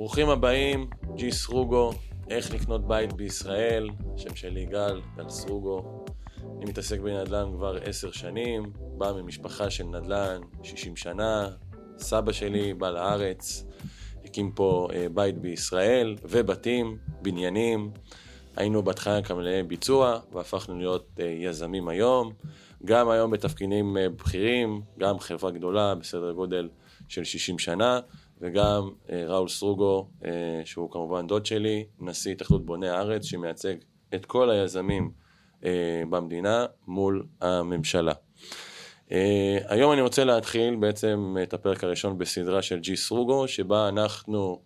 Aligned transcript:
ברוכים 0.00 0.28
הבאים, 0.28 0.86
ג'י 1.14 1.32
סרוגו, 1.32 1.92
איך 2.30 2.54
לקנות 2.54 2.88
בית 2.88 3.12
בישראל, 3.12 3.88
השם 4.14 4.34
שלי 4.34 4.66
גל, 4.66 5.00
גל 5.16 5.28
סרוגו. 5.28 6.04
אני 6.56 6.70
מתעסק 6.70 7.00
בנדל"ן 7.00 7.52
כבר 7.52 7.76
עשר 7.84 8.10
שנים, 8.10 8.72
בא 8.98 9.12
ממשפחה 9.12 9.70
של 9.70 9.84
נדל"ן 9.84 10.40
60 10.62 10.96
שנה, 10.96 11.48
סבא 11.98 12.32
שלי 12.32 12.74
בא 12.74 12.90
לארץ, 12.90 13.64
הקים 14.24 14.52
פה 14.52 14.88
אה, 14.92 15.06
בית 15.14 15.38
בישראל, 15.38 16.16
ובתים, 16.22 16.98
בניינים. 17.22 17.90
היינו 18.56 18.82
בהתחלה 18.82 19.22
קבלני 19.22 19.62
ביצוע, 19.62 20.20
והפכנו 20.32 20.78
להיות 20.78 21.06
אה, 21.20 21.24
יזמים 21.24 21.88
היום. 21.88 22.32
גם 22.84 23.08
היום 23.08 23.30
בתפקידים 23.30 23.96
אה, 23.96 24.08
בכירים, 24.08 24.82
גם 24.98 25.18
חברה 25.18 25.50
גדולה 25.50 25.94
בסדר 25.94 26.32
גודל 26.32 26.68
של 27.08 27.24
60 27.24 27.58
שנה, 27.58 28.00
וגם 28.40 28.90
אה, 29.10 29.24
ראול 29.26 29.48
סרוגו, 29.48 30.08
אה, 30.24 30.30
שהוא 30.64 30.90
כמובן 30.90 31.26
דוד 31.26 31.46
שלי, 31.46 31.84
נשיא 32.00 32.32
התאחדות 32.32 32.66
בוני 32.66 32.88
הארץ, 32.88 33.24
שמייצג 33.24 33.74
את 34.14 34.26
כל 34.26 34.50
היזמים 34.50 35.10
אה, 35.64 36.02
במדינה 36.10 36.66
מול 36.86 37.26
הממשלה. 37.40 38.12
היום 39.68 39.92
אני 39.92 40.00
רוצה 40.00 40.24
להתחיל 40.24 40.76
בעצם 40.76 41.36
את 41.42 41.54
הפרק 41.54 41.84
הראשון 41.84 42.18
בסדרה 42.18 42.62
של 42.62 42.78
ג'י 42.78 42.96
סרוגו, 42.96 43.48
שבה 43.48 43.88
אנחנו 43.88 44.62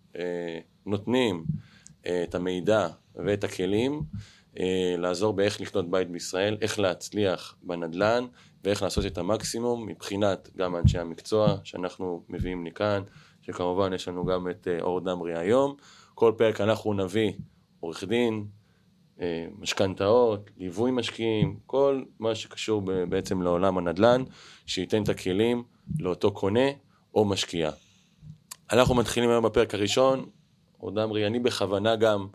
נותנים 0.85 1.45
את 2.01 2.35
המידע 2.35 2.87
ואת 3.15 3.43
הכלים 3.43 4.01
לעזור 4.97 5.33
באיך 5.33 5.61
לקנות 5.61 5.91
בית 5.91 6.09
בישראל, 6.09 6.57
איך 6.61 6.79
להצליח 6.79 7.55
בנדל"ן 7.63 8.25
ואיך 8.63 8.83
לעשות 8.83 9.05
את 9.05 9.17
המקסימום 9.17 9.85
מבחינת 9.85 10.49
גם 10.57 10.75
אנשי 10.75 10.99
המקצוע 10.99 11.55
שאנחנו 11.63 12.23
מביאים 12.29 12.65
לכאן, 12.65 13.03
שכמובן 13.45 13.93
יש 13.93 14.07
לנו 14.07 14.25
גם 14.25 14.49
את 14.49 14.67
אה, 14.67 14.81
אור 14.81 14.99
דמרי 14.99 15.37
היום. 15.37 15.75
כל 16.15 16.33
פרק 16.37 16.61
אנחנו 16.61 16.93
נביא 16.93 17.31
עורך 17.79 18.03
דין, 18.03 18.45
אה, 19.21 19.47
משכנתאות, 19.59 20.49
ליווי 20.57 20.91
משקיעים, 20.91 21.59
כל 21.65 22.03
מה 22.19 22.35
שקשור 22.35 22.81
בעצם 23.09 23.41
לעולם 23.41 23.77
הנדל"ן, 23.77 24.23
שייתן 24.65 25.03
את 25.03 25.09
הכלים 25.09 25.63
לאותו 25.99 26.31
קונה 26.31 26.69
או 27.13 27.25
משקיע. 27.25 27.71
אנחנו 28.71 28.95
מתחילים 28.95 29.29
היום 29.29 29.45
בפרק 29.45 29.73
הראשון, 29.73 30.25
אור 30.79 30.91
דמרי, 30.91 31.27
אני 31.27 31.39
בכוונה 31.39 31.95
גם 31.95 32.27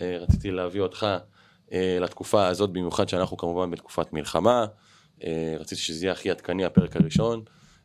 אה, 0.00 0.16
רציתי 0.20 0.50
להביא 0.50 0.80
אותך 0.80 1.06
לתקופה 2.00 2.46
הזאת, 2.46 2.70
במיוחד 2.70 3.08
שאנחנו 3.08 3.36
כמובן 3.36 3.70
בתקופת 3.70 4.12
מלחמה, 4.12 4.66
רציתי 5.60 5.80
שזה 5.80 6.06
יהיה 6.06 6.12
הכי 6.12 6.30
עדכני 6.30 6.64
הפרק 6.64 6.96
הראשון. 6.96 7.44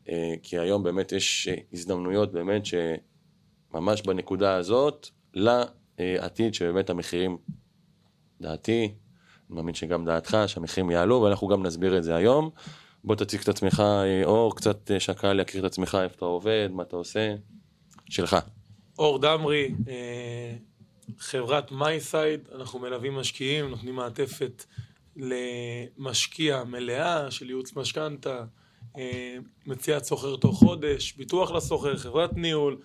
אה, 0.10 0.34
כי 0.44 0.60
היום 0.60 0.84
באמת 0.84 1.12
יש 1.12 1.48
אה, 1.48 1.56
הזדמנויות 1.74 2.32
באמת 2.32 2.64
שממש 2.66 4.02
בנקודה 4.02 4.56
הזאת 4.56 5.08
לעתיד 5.34 6.54
שבאמת 6.54 6.90
המחירים, 6.90 7.38
דעתי, 8.42 8.94
אני 9.50 9.56
מאמין 9.56 9.74
שגם 9.74 10.06
דעתך, 10.06 10.38
שהמחירים 10.48 10.92
יעלו 10.92 11.22
ואנחנו 11.22 11.48
גם 11.48 11.66
נסביר 11.66 11.98
את 11.98 12.04
זה 12.04 12.16
היום. 12.16 12.50
בוא 13.04 13.16
תציג 13.16 13.42
את 13.42 13.50
עצמך, 13.50 13.80
אה, 13.80 14.24
אור, 14.24 14.56
קצת 14.56 14.92
שהקהל 15.00 15.40
יכיר 15.40 15.62
את 15.62 15.72
עצמך, 15.72 15.98
איפה 16.04 16.16
אתה 16.16 16.26
עובד, 16.26 16.70
מה 16.72 16.84
אתה 16.84 16.96
עושה, 16.96 17.36
שלך. 18.10 18.36
אור 19.00 19.20
דמרי, 19.20 19.76
חברת 21.20 21.72
מייסייד, 21.72 22.40
אנחנו 22.56 22.80
מלווים 22.80 23.16
משקיעים, 23.16 23.70
נותנים 23.70 23.96
מעטפת 23.96 24.66
למשקיע 25.16 26.64
מלאה 26.64 27.32
של 27.32 27.50
ייעוץ 27.50 27.76
משכנתה, 27.76 28.44
מציאת 29.68 30.04
סוחר 30.04 30.36
תוך 30.36 30.60
חודש, 30.60 31.14
ביטוח 31.14 31.52
לסוחר, 31.52 31.98
חברת 31.98 32.38
ניהול. 32.38 32.78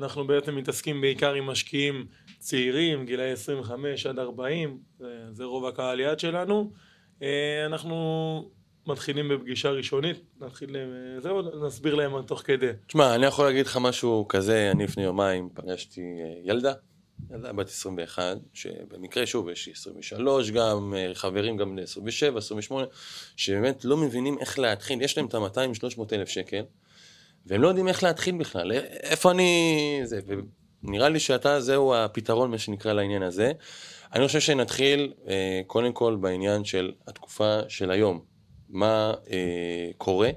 אנחנו 0.00 0.26
בעצם 0.26 0.56
מתעסקים 0.56 1.00
בעיקר 1.00 1.34
עם 1.34 1.46
משקיעים 1.46 2.06
צעירים, 2.38 3.06
גילאי 3.06 3.30
25 3.30 4.06
עד 4.06 4.18
40, 4.18 4.78
זה, 5.30 5.44
רוב 5.44 5.66
הקהל 5.66 6.00
יד 6.00 6.18
שלנו. 6.18 6.72
אה, 7.22 7.66
אנחנו 7.66 8.50
מתחילים 8.86 9.28
בפגישה 9.28 9.70
ראשונית, 9.70 10.20
נתחיל, 10.40 10.76
אה, 10.76 11.20
זהו, 11.20 11.66
נסביר 11.66 11.94
להם 11.94 12.22
תוך 12.22 12.42
כדי. 12.44 12.70
תשמע, 12.86 13.14
אני 13.14 13.26
יכול 13.26 13.44
להגיד 13.44 13.66
לך 13.66 13.76
משהו 13.76 14.26
כזה, 14.28 14.70
אני 14.70 14.84
לפני 14.84 15.02
יומיים 15.02 15.48
פגשתי 15.54 16.02
ילדה, 16.44 16.72
ילדה 17.34 17.52
בת 17.52 17.68
21, 17.68 18.36
שבמקרה, 18.52 19.26
שוב, 19.26 19.48
יש 19.48 19.68
23 19.68 20.50
גם, 20.50 20.94
אה, 20.96 21.14
חברים 21.14 21.56
גם 21.56 21.78
ל-27, 21.78 22.38
28, 22.38 22.86
שבאמת 23.36 23.84
לא 23.84 23.96
מבינים 23.96 24.38
איך 24.38 24.58
להתחיל, 24.58 25.02
יש 25.02 25.16
להם 25.18 25.26
את 25.26 25.34
ה-200-300 25.34 26.00
אלף 26.12 26.28
שקל, 26.28 26.62
והם 27.46 27.62
לא 27.62 27.68
יודעים 27.68 27.88
איך 27.88 28.02
להתחיל 28.02 28.38
בכלל, 28.38 28.72
איפה 29.02 29.30
אני... 29.30 30.00
זה, 30.04 30.20
ונראה 30.82 31.08
לי 31.08 31.20
שאתה, 31.20 31.60
זהו 31.60 31.94
הפתרון, 31.94 32.50
מה 32.50 32.58
שנקרא, 32.58 32.92
לעניין 32.92 33.22
הזה. 33.22 33.52
אני 34.12 34.26
חושב 34.26 34.40
שנתחיל 34.40 35.12
אה, 35.28 35.60
קודם 35.66 35.92
כל 35.92 36.16
בעניין 36.20 36.64
של 36.64 36.92
התקופה 37.06 37.58
של 37.68 37.90
היום. 37.90 38.24
מה 38.68 39.14
אה, 39.30 39.90
קורה, 39.98 40.30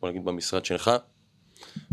בוא 0.00 0.08
נגיד 0.08 0.24
במשרד 0.24 0.64
שלך, 0.64 0.90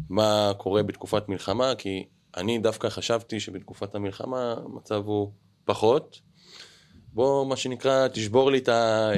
מה 0.09 0.51
קורה 0.57 0.83
בתקופת 0.83 1.29
מלחמה, 1.29 1.75
כי 1.77 2.05
אני 2.37 2.59
דווקא 2.59 2.89
חשבתי 2.89 3.39
שבתקופת 3.39 3.95
המלחמה 3.95 4.55
המצב 4.65 5.03
הוא 5.05 5.31
פחות. 5.65 6.21
בוא, 7.13 7.47
מה 7.47 7.55
שנקרא, 7.55 8.07
תשבור 8.07 8.51
לי 8.51 8.61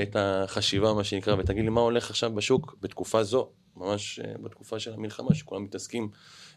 את 0.02 0.16
החשיבה, 0.16 0.94
מה 0.94 1.04
שנקרא, 1.04 1.36
ותגיד 1.40 1.64
לי 1.64 1.70
מה 1.70 1.82
הולך 1.82 2.10
עכשיו 2.10 2.36
בשוק 2.36 2.76
בתקופה 2.82 3.24
זו, 3.24 3.50
ממש 3.76 4.20
אה, 4.20 4.34
בתקופה 4.44 4.80
של 4.80 4.94
המלחמה, 4.94 5.36
שכולם 5.36 5.64
מתעסקים, 5.64 6.10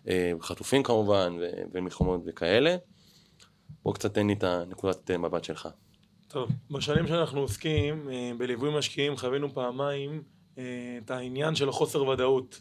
אה, 0.08 0.32
חטופים 0.40 0.82
כמובן, 0.82 1.38
ומלחמות 1.72 2.20
וכאלה. 2.26 2.76
בוא 3.82 3.94
קצת 3.94 4.14
תן 4.14 4.26
לי 4.26 4.32
את 4.32 4.44
הנקודת 4.44 5.10
אה, 5.10 5.18
מבט 5.18 5.44
שלך. 5.44 5.68
טוב, 6.28 6.50
בשנים 6.70 7.06
שאנחנו 7.06 7.40
עוסקים 7.40 8.08
בליווי 8.38 8.78
משקיעים 8.78 9.16
חווינו 9.16 9.54
פעמיים 9.54 10.22
את 10.54 11.10
העניין 11.10 11.54
של 11.54 11.68
החוסר 11.68 12.04
ודאות. 12.06 12.60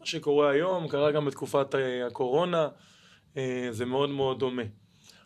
מה 0.00 0.06
שקורה 0.06 0.50
היום 0.50 0.88
קרה 0.88 1.12
גם 1.12 1.24
בתקופת 1.24 1.74
הקורונה. 2.06 2.68
אה, 3.36 3.68
זה 3.70 3.84
מאוד 3.84 4.10
מאוד 4.10 4.38
דומה. 4.38 4.62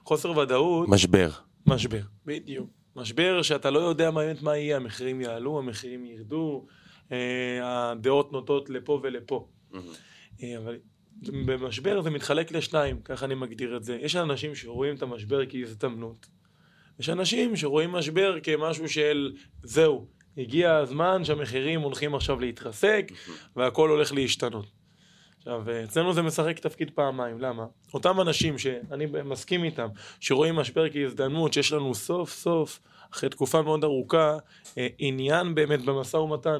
חוסר 0.04 0.38
ודאות... 0.38 0.88
משבר. 0.88 1.30
משבר, 1.66 2.00
בדיוק. 2.26 2.70
משבר 2.96 3.42
שאתה 3.42 3.70
לא 3.70 3.78
יודע 3.78 4.10
באמת 4.10 4.42
מה 4.42 4.56
יהיה, 4.56 4.76
המחירים 4.76 5.20
יעלו, 5.20 5.58
המחירים 5.58 6.06
ירדו, 6.06 6.66
אה, 7.12 7.90
הדעות 7.90 8.32
נוטות 8.32 8.70
לפה 8.70 9.00
ולפה. 9.02 9.48
אה, 10.42 10.58
אבל 10.58 10.78
במשבר 11.22 12.02
זה 12.02 12.10
מתחלק 12.10 12.52
לשניים, 12.52 13.00
ככה 13.04 13.26
אני 13.26 13.34
מגדיר 13.34 13.76
את 13.76 13.84
זה. 13.84 13.98
יש 14.00 14.16
אנשים 14.16 14.54
שרואים 14.54 14.94
את 14.94 15.02
המשבר 15.02 15.40
כהזדמנות. 15.48 16.26
יש 17.00 17.08
אנשים 17.08 17.56
שרואים 17.56 17.92
משבר 17.92 18.38
כמשהו 18.42 18.88
של 18.88 19.32
זהו, 19.62 20.06
הגיע 20.38 20.74
הזמן 20.74 21.24
שהמחירים 21.24 21.80
הולכים 21.80 22.14
עכשיו 22.14 22.40
להתרסק 22.40 23.12
והכל 23.56 23.90
הולך 23.90 24.12
להשתנות. 24.12 24.66
עכשיו, 25.46 25.62
אצלנו 25.84 26.12
זה 26.12 26.22
משחק 26.22 26.58
תפקיד 26.58 26.90
פעמיים, 26.90 27.40
למה? 27.40 27.66
אותם 27.94 28.20
אנשים 28.20 28.58
שאני 28.58 29.06
מסכים 29.24 29.64
איתם, 29.64 29.88
שרואים 30.20 30.56
משבר 30.56 30.90
כהזדמנות, 30.90 31.52
שיש 31.52 31.72
לנו 31.72 31.94
סוף 31.94 32.30
סוף, 32.30 32.80
אחרי 33.14 33.28
תקופה 33.28 33.62
מאוד 33.62 33.84
ארוכה, 33.84 34.36
אה, 34.78 34.86
עניין 34.98 35.54
באמת 35.54 35.84
במשא 35.84 36.16
ומתן. 36.16 36.58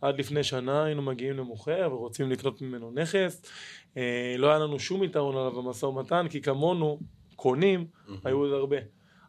עד 0.00 0.18
לפני 0.18 0.44
שנה 0.44 0.84
היינו 0.84 1.02
מגיעים 1.02 1.36
למוכר 1.36 1.88
ורוצים 1.92 2.30
לקנות 2.30 2.62
ממנו 2.62 2.90
נכס, 2.94 3.42
אה, 3.96 4.34
לא 4.38 4.48
היה 4.48 4.58
לנו 4.58 4.78
שום 4.78 5.04
יתרון 5.04 5.36
עליו 5.36 5.62
במשא 5.62 5.86
ומתן, 5.86 6.26
כי 6.30 6.40
כמונו, 6.40 6.98
קונים, 7.36 7.86
היו 8.24 8.36
עוד 8.36 8.52
הרבה. 8.52 8.76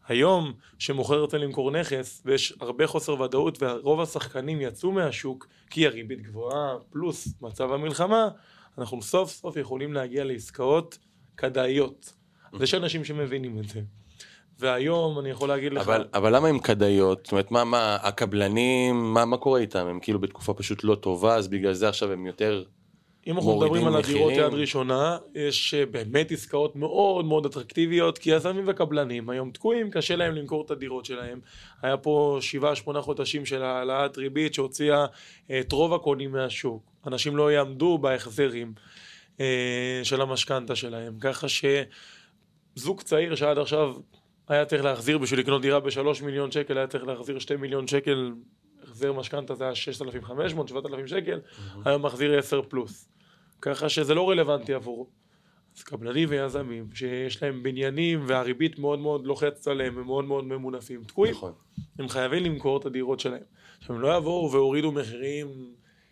היום, 0.08 0.53
שמוכר 0.80 1.20
רוצה 1.20 1.38
למכור 1.38 1.72
נכס, 1.72 2.22
ויש 2.25 2.53
הרבה 2.62 2.88
חוסר 2.88 3.22
ודאות, 3.22 3.58
ורוב 3.62 4.02
השחקנים 4.02 4.62
יצאו 4.62 4.91
מהשוק, 4.91 5.47
כי 5.70 5.88
הריבית 5.88 6.22
גבוהה, 6.22 6.75
פלוס 6.91 7.28
מצב 7.41 7.72
המלחמה, 7.72 8.30
אנחנו 8.78 9.01
סוף 9.01 9.31
סוף 9.31 9.57
יכולים 9.57 9.94
להגיע 9.94 10.23
לעסקאות 10.23 10.97
כדאיות. 11.38 12.13
ויש 12.59 12.73
אנשים 12.73 13.06
שמבינים 13.06 13.59
את 13.59 13.70
זה. 13.70 13.81
והיום 14.59 15.20
אני 15.20 15.29
יכול 15.29 15.49
להגיד 15.49 15.73
לך... 15.73 15.81
אבל, 15.81 16.08
אבל 16.14 16.35
למה 16.35 16.47
הם 16.47 16.59
כדאיות? 16.59 17.20
זאת 17.23 17.31
אומרת, 17.31 17.52
מה, 17.52 17.64
מה, 17.64 17.96
הקבלנים, 17.96 19.14
מה, 19.14 19.25
מה 19.25 19.37
קורה 19.37 19.59
איתם? 19.59 19.87
הם 19.87 19.99
כאילו 19.99 20.20
בתקופה 20.20 20.53
פשוט 20.53 20.84
לא 20.84 20.96
טובה, 20.96 21.35
אז 21.35 21.47
בגלל 21.47 21.73
זה 21.73 21.90
עכשיו 21.90 22.11
הם 22.11 22.25
יותר 22.25 22.64
אם 23.28 23.35
אנחנו 23.35 23.59
מדברים 23.59 23.87
על 23.87 23.96
הדירות 23.96 24.34
יד 24.34 24.53
ראשונה, 24.53 25.17
יש 25.35 25.73
אה, 25.73 25.85
באמת 25.85 26.31
עסקאות 26.31 26.75
מאוד 26.75 27.25
מאוד 27.25 27.46
אטרקטיביות, 27.46 28.17
כי 28.17 28.31
יזמים 28.31 28.64
וקבלנים 28.67 29.29
היום 29.29 29.52
תקועים, 29.52 29.91
קשה 29.91 30.16
להם 30.16 30.35
למכור 30.35 30.66
את 30.66 30.72
הדירות 30.72 31.05
שלהם. 31.05 31.40
היה 31.81 31.97
פה 31.97 32.37
שבעה, 32.41 32.75
שמונה 32.75 33.02
חודשים 33.02 33.46
של 33.46 33.64
העלאת 33.64 34.17
ריבית 34.17 34.53
שהוציאה 34.53 35.05
אה, 35.52 35.59
את 35.59 35.72
רוב 35.72 35.93
הקונים 35.93 36.31
מהשוק. 36.31 36.84
אנשים 37.08 37.37
לא 37.37 37.52
יעמדו 37.52 37.97
בהחזרים 37.97 38.73
אה, 39.40 40.02
של 40.03 40.22
המשכנתה 40.22 40.76
שלהם, 40.76 41.17
ככה 41.19 41.47
שזוג 42.76 43.02
צעיר 43.02 43.35
שעד 43.35 43.58
עכשיו 43.58 43.96
היה 44.47 44.66
צריך 44.66 44.84
להחזיר 44.84 45.17
בשביל 45.17 45.40
לקנות 45.40 45.61
דירה 45.61 45.79
בשלוש 45.79 46.22
מיליון 46.22 46.52
שקל, 46.52 46.78
היה 46.78 46.87
צריך 46.87 47.03
להחזיר 47.03 47.40
שתי 47.40 47.55
מיליון 47.55 47.87
שקל 47.87 48.31
החזר 48.84 49.14
משכנתה 49.14 49.55
זה 49.55 49.64
היה 49.64 49.76
6,500, 49.76 50.67
7,000 50.67 51.08
שקל, 51.08 51.40
היום 51.85 52.05
מחזיר 52.05 52.40
10 52.40 52.61
פלוס. 52.61 53.13
ככה 53.64 53.90
שזה 53.90 54.14
לא 54.14 54.30
רלוונטי 54.30 54.74
עבורו. 54.74 55.08
אז 55.78 55.84
קבלנים 55.84 56.30
ויזמים 56.32 56.88
שיש 56.94 57.44
להם 57.44 57.64
בניינים 57.64 58.24
והריבית 58.28 58.80
מאוד 58.80 59.00
מאוד 59.00 59.26
לוחצת 59.26 59.68
עליהם, 59.68 59.98
הם 59.98 60.06
מאוד 60.06 60.26
מאוד 60.26 60.46
ממונפים, 60.46 61.04
תקועים. 61.04 61.34
נכון. 61.34 61.52
הם 62.00 62.10
חייבים 62.10 62.44
למכור 62.44 62.78
את 62.78 62.86
הדירות 62.86 63.20
שלהם. 63.20 63.44
עכשיו, 63.80 63.96
הם 63.96 64.02
לא 64.02 64.18
יבואו 64.18 64.52
והורידו 64.52 64.92
מחירים 64.92 65.48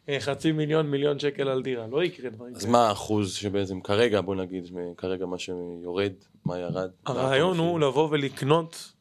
אה, 0.10 0.20
חצי 0.20 0.52
מיליון, 0.52 0.92
מיליון 0.92 1.20
שקל 1.20 1.48
על 1.48 1.62
דירה, 1.62 1.88
לא 1.88 2.04
יקרה 2.04 2.30
דברים 2.30 2.56
אז 2.56 2.66
מה 2.66 2.88
האחוז 2.88 3.34
שבעצם 3.34 3.82
כרגע, 3.82 4.22
בוא 4.22 4.36
נגיד, 4.36 4.70
כרגע 4.98 5.26
מה 5.26 5.38
שיורד, 5.38 6.14
מה 6.46 6.60
ירד? 6.60 6.90
הרעיון 7.06 7.58
הוא 7.58 7.80
לבוא 7.80 8.08
ולקנות 8.12 8.94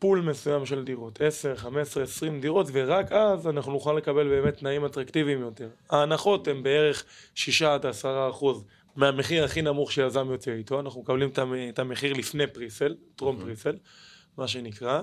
פול 0.00 0.20
מסוים 0.20 0.66
של 0.66 0.84
דירות, 0.84 1.20
10, 1.22 1.56
15, 1.56 2.02
20 2.02 2.40
דירות, 2.40 2.66
ורק 2.72 3.12
אז 3.12 3.46
אנחנו 3.48 3.72
נוכל 3.72 3.92
לקבל 3.92 4.28
באמת 4.28 4.56
תנאים 4.56 4.84
אטרקטיביים 4.84 5.40
יותר. 5.40 5.68
ההנחות 5.90 6.48
הן 6.48 6.62
בערך 6.62 7.04
6 7.34 7.62
עד 7.62 7.86
10 7.86 8.28
אחוז 8.30 8.64
מהמחיר 8.96 9.44
הכי 9.44 9.62
נמוך 9.62 9.92
שיזם 9.92 10.30
יוצא 10.30 10.50
איתו, 10.52 10.80
אנחנו 10.80 11.00
מקבלים 11.00 11.28
את 11.28 11.38
המ- 11.38 11.68
את 11.68 11.78
המחיר 11.78 12.12
לפני 12.12 12.46
פריסל, 12.46 12.94
טרום 13.16 13.40
פריסל, 13.40 13.76
מה 14.36 14.48
שנקרא, 14.48 15.00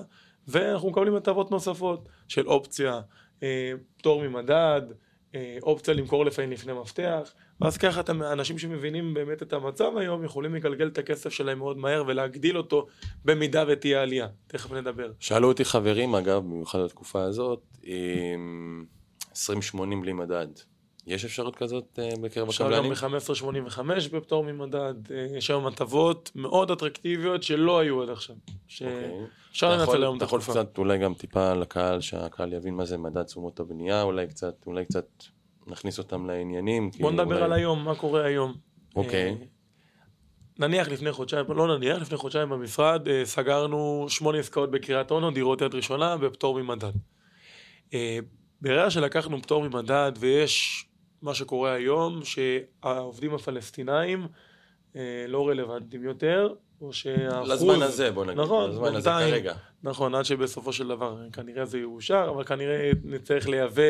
ואנחנו 0.48 0.90
מקבלים 0.90 1.16
הטבות 1.16 1.52
נוספות 1.52 2.10
של 2.28 2.48
אופציה, 2.48 3.02
אה, 3.44 3.72
פטור 3.98 4.22
ממדד, 4.28 4.82
אה, 5.36 5.58
אופציה 5.62 5.94
למכור 5.94 6.26
לפעמים 6.26 6.52
לפני 6.52 6.74
מפתח, 6.74 7.34
ואז 7.62 7.78
ככה 7.78 8.00
אתם, 8.00 8.24
אנשים 8.24 8.58
שמבינים 8.58 9.14
באמת 9.14 9.44
את 9.44 9.54
המצב 9.54 9.98
היום 9.98 10.24
יכולים 10.24 10.56
לגלגל 10.56 10.88
את 10.88 10.98
הכסף 10.98 11.30
שלהם 11.30 11.58
מאוד 11.58 11.78
מהר 11.78 12.04
ולהגדיל 12.08 12.58
אותו 12.58 12.88
במידה 13.26 13.64
ותהיה 13.68 14.02
עלייה. 14.02 14.28
תכף 14.48 14.72
נדבר. 14.72 15.12
שאלו 15.20 15.48
אותי 15.48 15.66
חברים, 15.66 16.16
אגב, 16.16 16.44
במיוחד 16.44 16.80
בתקופה 16.80 17.24
הזאת, 17.24 17.62
עם 17.84 18.86
2080 19.32 20.02
בלי 20.02 20.14
מדד. 20.14 20.48
יש 21.08 21.26
אפשרות 21.26 21.56
כזאת 21.56 22.00
אה, 22.00 22.10
בקרב 22.22 22.48
אפשר 22.48 22.72
גם 22.72 22.92
הקבלנים? 22.92 22.94
ב-1585 22.94 23.82
בפטור 24.12 24.44
ממדד, 24.44 25.12
אה, 25.12 25.28
יש 25.38 25.50
היום 25.50 25.68
הטבות 25.68 26.32
מאוד 26.36 26.72
אטרקטיביות 26.72 27.44
שלא 27.44 27.80
היו 27.80 28.04
עד 28.04 28.10
עכשיו. 28.10 28.36
שאפשר 28.68 29.68
אוקיי. 29.68 29.80
לנצל 29.80 30.04
היום 30.04 30.16
את 30.16 30.18
אתה 30.18 30.26
יכול 30.26 30.40
התקופה. 30.40 30.64
קצת, 30.64 30.78
אולי 30.78 30.98
גם 30.98 31.14
טיפה 31.14 31.54
לקהל, 31.54 32.02
שהקהל 32.02 32.54
יבין 32.54 32.74
מה 32.74 32.86
זה 32.86 32.98
מדד 32.98 33.24
תשומות 33.24 33.60
הבנייה, 33.60 34.02
אולי 34.02 34.28
קצת, 34.28 34.56
אולי 34.66 34.86
קצת 34.86 35.06
נכניס 35.68 35.98
אותם 35.98 36.26
לעניינים. 36.26 36.84
בוא 36.90 36.92
כאילו, 36.98 37.10
נדבר 37.12 37.26
אולי- 37.36 37.44
על 37.44 37.54
היום, 37.54 37.84
מה 37.86 37.96
קורה 37.96 38.26
היום. 38.26 38.54
אוקיי. 38.96 39.30
אה, 39.30 39.36
נניח 40.60 40.88
לפני 40.88 41.12
חודשיים, 41.12 41.46
לא 41.56 41.78
נניח, 41.78 42.02
לפני 42.02 42.18
חודשיים 42.18 42.50
במשרד 42.50 43.08
אה, 43.08 43.22
סגרנו 43.26 44.06
שמונה 44.10 44.38
עסקאות 44.38 44.72
בקריית 44.72 45.12
אונו, 45.12 45.32
דירות 45.32 45.62
יד 45.62 45.76
ראשונה 45.76 46.18
בפטור 46.18 46.62
ממדד. 46.62 46.92
אה, 47.94 48.20
ברגע 48.62 48.90
שלקחנו 48.90 49.42
פטור 49.42 49.64
ממדד 49.70 50.12
ויש 50.20 50.86
מה 51.22 51.34
שקורה 51.34 51.74
היום, 51.74 52.20
שהעובדים 52.24 53.34
הפלסטינאים 53.34 54.28
לא 55.28 55.48
רלוונטיים 55.48 56.04
יותר, 56.04 56.54
או 56.82 56.94
שהאחוז... 56.94 57.52
לזמן 57.52 57.82
הזה, 57.82 58.12
בוא 58.12 58.26
נגיד. 58.26 58.40
נכון, 58.40 58.70
לזמן 58.70 58.96
הזה. 58.96 59.10
כרגע. 59.10 59.54
נכון, 59.84 60.16
עד 60.16 60.26
שבסופו 60.26 60.74
של 60.74 60.88
דבר 60.88 61.18
כנראה 61.34 61.66
זה 61.66 61.80
יאושר, 61.80 62.28
אבל 62.36 62.44
כנראה 62.44 62.92
נצטרך 63.04 63.48
לייבא 63.48 63.84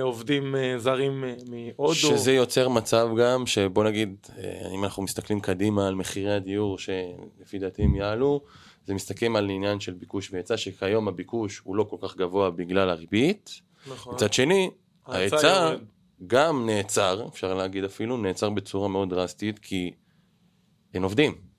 עובדים 0.00 0.56
אה, 0.56 0.78
זרים 0.78 1.24
אה, 1.24 1.34
מהודו. 1.50 1.94
שזה 1.94 2.32
יוצר 2.32 2.68
מצב 2.68 3.08
גם, 3.20 3.46
שבוא 3.46 3.84
נגיד, 3.84 4.16
אה, 4.38 4.70
אם 4.74 4.84
אנחנו 4.84 5.02
מסתכלים 5.02 5.40
קדימה 5.40 5.88
על 5.88 5.94
מחירי 5.94 6.34
הדיור, 6.34 6.78
שלפי 6.78 7.58
דעתי 7.58 7.82
הם 7.82 7.94
יעלו, 7.94 8.40
זה 8.86 8.94
מסתכלים 8.94 9.36
על 9.36 9.50
עניין 9.50 9.80
של 9.80 9.92
ביקוש 9.92 10.32
והיצע, 10.32 10.56
שכיום 10.56 11.08
הביקוש 11.08 11.58
הוא 11.64 11.76
לא 11.76 11.84
כל 11.84 11.96
כך 12.00 12.16
גבוה 12.16 12.50
בגלל 12.50 12.90
הריבית. 12.90 13.60
נכון. 13.90 14.14
מצד 14.14 14.32
שני, 14.32 14.70
ההיצע. 15.06 15.74
גם 16.26 16.66
נעצר, 16.66 17.26
אפשר 17.28 17.54
להגיד 17.54 17.84
אפילו, 17.84 18.16
נעצר 18.16 18.50
בצורה 18.50 18.88
מאוד 18.88 19.10
דרסטית, 19.10 19.58
כי 19.58 19.90
אין 20.94 21.02
עובדים. 21.02 21.51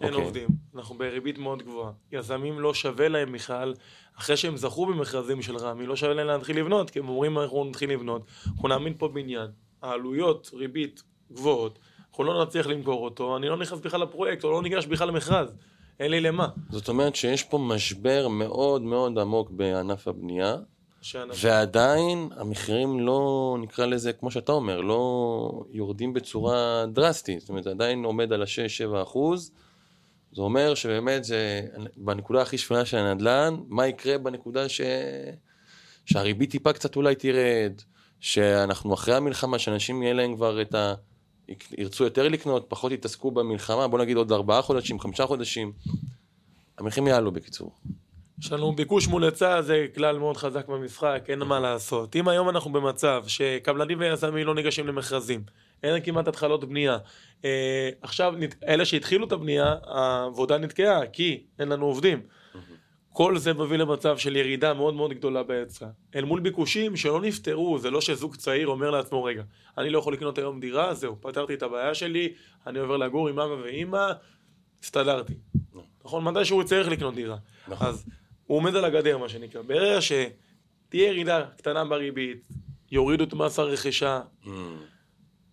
אין 0.00 0.08
אוקיי. 0.08 0.24
עובדים, 0.24 0.48
אנחנו 0.74 0.98
בריבית 0.98 1.38
מאוד 1.38 1.62
גבוהה. 1.62 1.92
יזמים 2.12 2.60
לא 2.60 2.74
שווה 2.74 3.08
להם 3.08 3.32
בכלל, 3.32 3.74
אחרי 4.18 4.36
שהם 4.36 4.56
זכו 4.56 4.86
במכרזים 4.86 5.42
של 5.42 5.56
רמ"י, 5.56 5.86
לא 5.86 5.96
שווה 5.96 6.14
להם 6.14 6.26
להתחיל 6.26 6.58
לבנות, 6.58 6.90
כי 6.90 6.98
הם 6.98 7.08
אומרים 7.08 7.38
אנחנו 7.38 7.64
נתחיל 7.64 7.90
לבנות, 7.90 8.22
אנחנו 8.46 8.68
נעמיד 8.68 8.94
פה 8.98 9.08
בניין, 9.08 9.46
העלויות 9.82 10.50
ריבית 10.54 11.02
גבוהות, 11.32 11.78
אנחנו 12.10 12.24
לא 12.24 12.44
נצליח 12.44 12.66
למכור 12.66 13.04
אותו, 13.04 13.36
אני 13.36 13.48
לא 13.48 13.56
נכנס 13.56 13.78
בכלל 13.78 14.02
לפרויקט, 14.02 14.44
או 14.44 14.50
לא 14.50 14.62
ניגש 14.62 14.86
בכלל 14.86 15.08
למכרז, 15.08 15.52
אין 16.00 16.10
לי 16.10 16.20
למה. 16.20 16.48
זאת 16.70 16.88
אומרת 16.88 17.16
שיש 17.16 17.42
פה 17.42 17.58
משבר 17.58 18.28
מאוד 18.28 18.82
מאוד 18.82 19.18
עמוק 19.18 19.50
בענף 19.50 20.08
הבנייה, 20.08 20.56
שאנשים... 21.00 21.50
ועדיין 21.50 22.28
המחירים 22.36 23.00
לא, 23.00 23.56
נקרא 23.60 23.86
לזה, 23.86 24.12
כמו 24.12 24.30
שאתה 24.30 24.52
אומר, 24.52 24.80
לא 24.80 25.64
יורדים 25.70 26.12
בצורה 26.12 26.84
דרסטית. 26.86 27.40
זאת 27.40 27.48
אומרת, 27.48 27.64
זה 27.64 27.70
עדיין 27.70 28.04
עומד 28.04 28.32
על 28.32 28.42
ה-6-7 28.42 29.02
אחוז. 29.02 29.52
זה 30.32 30.42
אומר 30.42 30.74
שבאמת 30.74 31.24
זה, 31.24 31.62
בנקודה 31.96 32.42
הכי 32.42 32.58
שפלה 32.58 32.84
של 32.84 32.96
הנדל"ן, 32.96 33.56
מה 33.68 33.86
יקרה 33.86 34.18
בנקודה 34.18 34.68
ש... 34.68 34.80
שהריבית 36.04 36.50
טיפה 36.50 36.72
קצת 36.72 36.96
אולי 36.96 37.14
תרד, 37.14 37.72
שאנחנו 38.20 38.94
אחרי 38.94 39.14
המלחמה, 39.14 39.58
שאנשים 39.58 40.02
יהיה 40.02 40.14
להם 40.14 40.36
כבר 40.36 40.62
את 40.62 40.74
ה... 40.74 40.94
ירצו 41.78 42.04
יותר 42.04 42.28
לקנות, 42.28 42.66
פחות 42.68 42.92
יתעסקו 42.92 43.30
במלחמה, 43.30 43.88
בוא 43.88 43.98
נגיד 43.98 44.16
עוד 44.16 44.32
ארבעה 44.32 44.62
חודשים, 44.62 45.00
חמישה 45.00 45.26
חודשים. 45.26 45.72
המחירים 46.78 47.06
יעלו 47.06 47.32
בקיצור. 47.32 47.72
יש 48.40 48.52
לנו 48.52 48.72
ביקוש 48.72 49.08
מול 49.08 49.24
היצע, 49.24 49.62
זה 49.62 49.86
כלל 49.94 50.18
מאוד 50.18 50.36
חזק 50.36 50.68
במשחק, 50.68 51.24
אין 51.28 51.38
מה 51.38 51.60
לעשות. 51.60 52.16
אם 52.16 52.28
היום 52.28 52.48
אנחנו 52.48 52.72
במצב 52.72 53.24
שקבלנים 53.26 54.00
ויזמים 54.00 54.46
לא 54.46 54.54
ניגשים 54.54 54.86
למכרזים, 54.86 55.42
אין 55.82 56.02
כמעט 56.02 56.28
התחלות 56.28 56.64
בנייה, 56.64 56.98
אה, 57.44 57.90
עכשיו 58.02 58.34
אלה 58.68 58.84
שהתחילו 58.84 59.26
את 59.26 59.32
הבנייה, 59.32 59.74
העבודה 59.84 60.58
נתקעה, 60.58 61.06
כי 61.06 61.42
אין 61.58 61.68
לנו 61.68 61.86
עובדים. 61.86 62.20
כל 63.12 63.38
זה 63.38 63.54
מביא 63.54 63.76
למצב 63.76 64.18
של 64.18 64.36
ירידה 64.36 64.74
מאוד 64.74 64.94
מאוד 64.94 65.12
גדולה 65.12 65.42
בהיצע. 65.42 65.86
אל 66.14 66.24
מול 66.24 66.40
ביקושים 66.40 66.96
שלא 66.96 67.20
נפתרו, 67.20 67.78
זה 67.78 67.90
לא 67.90 68.00
שזוג 68.00 68.36
צעיר 68.36 68.68
אומר 68.68 68.90
לעצמו, 68.90 69.24
רגע, 69.24 69.42
אני 69.78 69.90
לא 69.90 69.98
יכול 69.98 70.12
לקנות 70.12 70.38
היום 70.38 70.60
דירה, 70.60 70.94
זהו, 70.94 71.16
פתרתי 71.20 71.54
את 71.54 71.62
הבעיה 71.62 71.94
שלי, 71.94 72.32
אני 72.66 72.78
עובר 72.78 72.96
לגור 72.96 73.28
עם 73.28 73.38
אבא 73.38 73.54
ואימא, 73.62 74.06
הסתדרתי. 74.82 75.34
נכון? 76.04 76.24
מתי 76.24 76.44
שהוא 76.44 76.62
יצטרך 76.62 76.88
לקנות 76.88 77.14
דירה. 77.14 77.36
נכון. 77.68 77.86
אז 77.86 78.06
הוא 78.46 78.58
עומד 78.58 78.76
על 78.76 78.84
הגדר, 78.84 79.18
מה 79.18 79.28
שנקרא. 79.28 79.62
ברגע 79.62 80.00
שתהיה 80.00 81.08
ירידה 81.08 81.44
קטנה 81.56 81.84
בריבית, 81.84 82.42
יורידו 82.90 83.24
את 83.24 83.34
מס 83.34 83.58
הרכישה, 83.58 84.20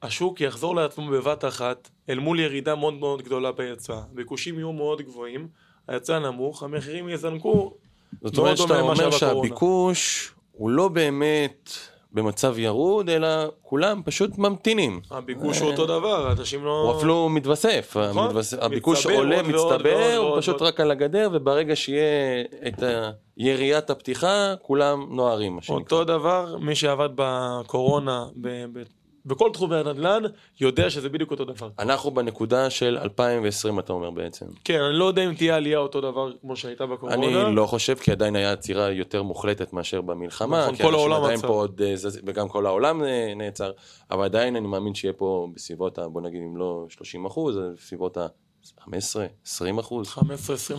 השוק 0.01 0.41
יחזור 0.41 0.75
לעצמו 0.75 1.11
בבת 1.11 1.45
אחת, 1.45 1.89
אל 2.09 2.19
מול 2.19 2.39
ירידה 2.39 2.75
מאוד 2.75 2.94
מאוד 2.94 3.21
גדולה 3.21 3.51
בהיצע. 3.51 3.99
ביקושים 4.11 4.55
יהיו 4.55 4.71
מאוד 4.71 5.01
גבוהים, 5.01 5.47
ההיצע 5.87 6.19
נמוך, 6.19 6.63
המחירים 6.63 7.09
יזנקו. 7.09 7.73
זאת 8.23 8.37
אומרת 8.37 8.57
שאתה 8.57 8.80
אומר. 8.80 9.11
שהביקוש 9.11 10.31
הוא 10.51 10.69
לא 10.69 10.87
באמת 10.87 11.71
במצב 12.11 12.59
ירוד, 12.59 13.09
אלא 13.09 13.27
כולם 13.61 14.01
פשוט 14.06 14.37
ממתינים. 14.37 15.01
הביקוש 15.11 15.59
הוא 15.59 15.71
אותו 15.71 15.85
דבר, 15.85 16.31
אנשים 16.31 16.66
לא... 16.66 16.81
הוא 16.81 16.97
אפילו 16.97 17.30
מתווסף, 17.30 17.97
נכון. 18.09 18.35
הביקוש 18.61 19.06
עולה, 19.06 19.44
מצטבר, 19.44 20.16
הוא 20.18 20.37
פשוט. 20.42 20.61
רק 20.61 20.80
על 20.80 20.92
הגדר, 20.92 21.30
וברגע 21.33 21.75
שיהיה 21.75 22.44
את 22.68 22.83
יריית 23.37 23.89
הפתיחה, 23.89 24.54
כולם 24.61 25.06
נוהרים, 25.09 25.56
מה 25.56 25.61
שנקרא. 25.61 25.77
אותו 25.77 26.04
דבר, 26.04 26.57
מי 26.59 26.75
שעבד 26.75 27.09
בקורונה, 27.16 28.25
בכל 29.27 29.49
תחומי 29.53 29.75
הנדל"ן, 29.75 30.23
יודע 30.59 30.89
שזה 30.89 31.09
בדיוק 31.09 31.31
אותו 31.31 31.45
דבר. 31.45 31.69
אנחנו 31.79 32.11
בנקודה 32.11 32.69
של 32.69 32.97
2020, 33.01 33.79
אתה 33.79 33.93
אומר 33.93 34.11
בעצם. 34.11 34.45
כן, 34.63 34.81
אני 34.81 34.93
לא 34.97 35.05
יודע 35.05 35.25
אם 35.25 35.33
תהיה 35.33 35.55
עלייה 35.55 35.77
אותו 35.77 36.01
דבר 36.01 36.31
כמו 36.41 36.55
שהייתה 36.55 36.85
בקורונה. 36.85 37.15
אני 37.45 37.55
לא 37.55 37.65
חושב, 37.65 37.95
כי 37.95 38.11
עדיין 38.11 38.35
היה 38.35 38.51
עצירה 38.51 38.89
יותר 38.91 39.23
מוחלטת 39.23 39.73
מאשר 39.73 40.01
במלחמה. 40.01 40.61
נכון, 40.71 40.75
כל 40.75 40.93
העולם 40.93 41.23
עצר. 41.23 41.47
עוד, 41.47 41.81
אה, 41.85 41.93
וגם 42.25 42.47
כל 42.49 42.65
העולם 42.65 43.03
אה, 43.03 43.33
נעצר, 43.35 43.71
אבל 44.11 44.23
עדיין 44.23 44.55
אני 44.55 44.67
מאמין 44.67 44.95
שיהיה 44.95 45.13
פה 45.13 45.47
בסביבות, 45.55 45.99
ה- 45.99 46.07
בוא 46.07 46.21
נגיד, 46.21 46.41
אם 46.41 46.57
לא 46.57 46.85
30 46.89 47.25
אחוז, 47.25 47.57
בסביבות 47.77 48.17
ה-15, 48.80 49.19
20 49.45 49.78
אחוז. 49.80 50.07
15-20 50.07 50.21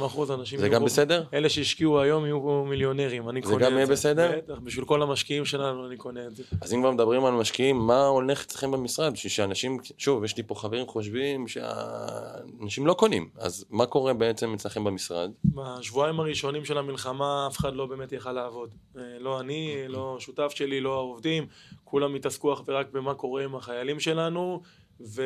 אחוז 0.06 0.30
אנשים... 0.30 0.58
זה 0.58 0.66
יהיו 0.66 0.74
גם 0.74 0.80
פה- 0.80 0.86
בסדר? 0.86 1.24
אלה 1.34 1.48
שהשקיעו 1.48 2.00
היום 2.00 2.24
יהיו 2.24 2.64
מיליונרים, 2.64 3.28
אני 3.28 3.40
זה 3.42 3.46
קונה 3.46 3.56
את 3.56 3.60
זה. 3.64 3.70
גם 3.70 3.76
יהיה 3.76 3.86
בסדר? 3.86 4.32
בטח, 4.36 4.58
בשביל 4.62 4.84
כל 4.84 5.02
המשקיעים 5.02 5.44
שלנו 5.44 5.86
אני 5.86 5.96
קונה 5.96 6.26
את 6.26 6.36
זה. 6.36 6.42
אז 6.60 6.72
אם 6.72 6.80
כבר 6.80 6.90
מדברים 6.90 7.24
על 7.24 7.32
משקיעים, 7.34 7.76
מה 7.78 8.06
הולך 8.06 8.44
אצלכם 8.44 8.70
במשרד? 8.70 9.12
בשביל 9.12 9.30
שאנשים, 9.30 9.78
שוב, 9.98 10.24
יש 10.24 10.36
לי 10.36 10.42
פה 10.46 10.54
חברים 10.54 10.86
חושבים 10.86 11.48
שאנשים 11.48 12.86
לא 12.86 12.94
קונים, 12.94 13.28
אז 13.38 13.64
מה 13.70 13.86
קורה 13.86 14.14
בעצם 14.14 14.54
אצלכם 14.54 14.84
במשרד? 14.84 15.30
בשבועיים 15.44 16.20
הראשונים 16.20 16.64
של 16.64 16.78
המלחמה 16.78 17.46
אף 17.50 17.58
אחד 17.58 17.74
לא 17.74 17.86
באמת 17.86 18.12
יכל 18.12 18.32
לעבוד. 18.32 18.74
אה, 18.96 19.02
לא 19.20 19.40
אני, 19.40 19.74
לא 19.88 20.16
שותף 20.20 20.52
שלי, 20.54 20.80
לא 20.80 20.94
העובדים, 20.94 21.46
כולם 21.84 22.14
התעסקו 22.14 22.52
אך 22.52 22.62
ורק 22.66 22.86
במה 22.92 23.14
קורה 23.14 23.44
עם 23.44 23.54
החיילים 23.56 24.00
שלנו, 24.00 24.60
ו... 25.00 25.22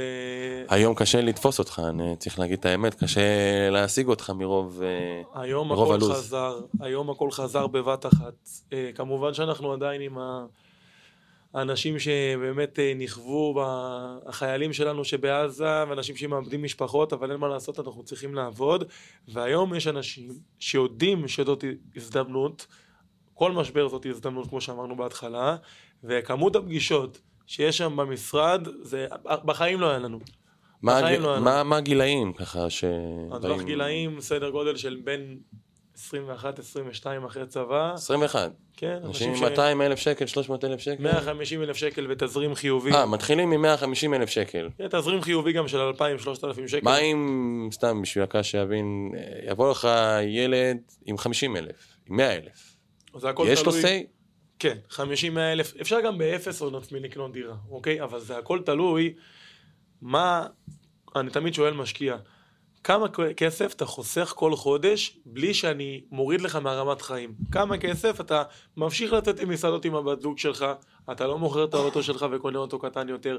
היום 0.68 0.94
קשה 0.94 1.20
לתפוס 1.20 1.58
אותך, 1.58 1.82
אני 1.88 2.16
צריך 2.16 2.38
להגיד 2.38 2.58
את 2.58 2.66
האמת, 2.66 2.94
קשה 2.94 3.20
להשיג 3.70 4.08
אותך 4.08 4.30
מרוב... 4.30 4.82
אה, 4.82 5.42
היום 5.42 5.68
מרוב 5.68 5.92
הכל 5.92 5.94
הלו"ז. 5.94 6.18
חזר, 6.18 6.60
היום 6.80 7.10
הכל 7.10 7.30
חזר 7.30 7.66
בבת 7.66 8.06
אחת. 8.06 8.48
אה, 8.72 8.90
כמובן 8.94 9.34
שאנחנו 9.34 9.72
עדיין 9.72 10.00
עם. 10.00 10.18
האנשים 11.54 11.98
שבאמת 11.98 12.78
אה, 12.78 12.92
נכוו, 12.96 13.62
החיילים 14.26 14.72
שלנו 14.72 15.04
שבעזה, 15.04 15.84
ואנשים 15.88 16.16
שמאבדים 16.16 16.62
משפחות, 16.62 17.12
אבל 17.12 17.30
אין 17.30 17.40
מה 17.40 17.48
לעשות, 17.48 17.78
אנחנו 17.78 18.02
צריכים 18.02 18.34
לעבוד. 18.34 18.84
והיום 19.28 19.74
יש 19.74 19.86
אנשים 19.86 20.28
שיודעים 20.58 21.28
שזאת 21.28 21.64
הזדמנות, 21.96 22.66
כל 23.34 23.52
משבר 23.52 23.88
זאת 23.88 24.06
הזדמנות, 24.06 24.48
כמו 24.48 24.60
שאמרנו 24.60 24.96
בהתחלה, 24.96 25.56
וכמות 26.04 26.56
הפגישות 26.56 27.20
שיש 27.46 27.78
שם 27.78 27.96
במשרד, 27.96 28.68
זה 28.82 29.06
בחיים 29.44 29.80
לא 29.80 29.90
היה 29.90 29.98
לנו. 29.98 30.18
מה 30.82 30.98
הג- 30.98 31.02
לא 31.02 31.06
היה 31.08 31.18
לנו. 31.36 31.44
מה 31.44 31.62
מה 31.62 31.76
הגילאים 31.76 32.32
ככה 32.32 32.70
ש... 32.70 32.84
הטווח 33.32 33.62
גילאים, 33.62 34.20
סדר 34.20 34.50
גודל 34.50 34.76
של 34.76 35.00
בין 35.04 35.38
21-22 35.96 36.06
אחרי 37.26 37.46
צבא, 37.46 37.92
21. 37.94 38.50
כן, 38.76 38.98
אנשים 39.04 39.30
עם 39.30 39.36
ש... 39.36 39.40
200 39.42 39.82
אלף 39.82 39.98
שקל, 39.98 40.26
300 40.26 40.64
אלף 40.64 40.80
שקל? 40.80 41.02
150 41.02 41.62
אלף 41.62 41.76
שקל 41.76 42.06
בתזרים 42.06 42.54
חיובי. 42.54 42.92
אה, 42.92 43.06
מתחילים 43.06 43.50
מ-150 43.50 43.86
אלף 44.16 44.28
שקל. 44.28 44.68
כן, 44.78 44.88
תזרים 44.88 45.22
חיובי 45.22 45.52
גם 45.52 45.68
של 45.68 45.90
2,000-3,000 45.98 46.02
שקל. 46.68 46.80
מה 46.84 46.98
אם, 46.98 47.68
סתם 47.72 48.02
בשביל 48.02 48.24
הקהל 48.24 48.42
שיבין, 48.42 49.12
אה, 49.16 49.22
יבוא 49.52 49.70
לך 49.70 49.88
ילד 50.26 50.76
עם 51.06 51.18
50 51.18 51.56
אלף, 51.56 51.96
עם 52.10 52.16
100 52.16 52.34
אלף. 52.34 52.76
יש 53.46 53.64
לו 53.64 53.72
תלוי- 53.72 53.82
say? 53.82 54.21
כן, 54.62 54.78
50 54.88 55.34
100 55.34 55.52
אלף, 55.52 55.74
אפשר 55.80 56.00
גם 56.00 56.18
באפס 56.18 56.60
הון 56.60 56.74
עצמי 56.74 57.00
לקנות 57.00 57.32
דירה, 57.32 57.54
אוקיי? 57.70 58.02
אבל 58.02 58.20
זה 58.20 58.38
הכל 58.38 58.60
תלוי 58.64 59.14
מה, 60.02 60.46
אני 61.16 61.30
תמיד 61.30 61.54
שואל 61.54 61.74
משקיע, 61.74 62.16
כמה 62.84 63.06
כסף 63.36 63.74
אתה 63.74 63.84
חוסך 63.86 64.32
כל 64.36 64.56
חודש 64.56 65.18
בלי 65.26 65.54
שאני 65.54 66.00
מוריד 66.10 66.40
לך 66.40 66.56
מהרמת 66.56 67.02
חיים? 67.02 67.34
כמה 67.52 67.78
כסף 67.78 68.20
אתה 68.20 68.42
ממשיך 68.76 69.12
לצאת 69.12 69.40
עם 69.40 69.48
מסעדות 69.48 69.84
עם 69.84 69.94
הבת 69.94 70.20
זוג 70.20 70.38
שלך, 70.38 70.66
אתה 71.12 71.26
לא 71.26 71.38
מוכר 71.38 71.64
את 71.64 71.74
האוטו 71.74 72.02
שלך 72.02 72.26
וקונה 72.32 72.58
אוטו 72.58 72.78
קטן 72.78 73.08
יותר, 73.08 73.38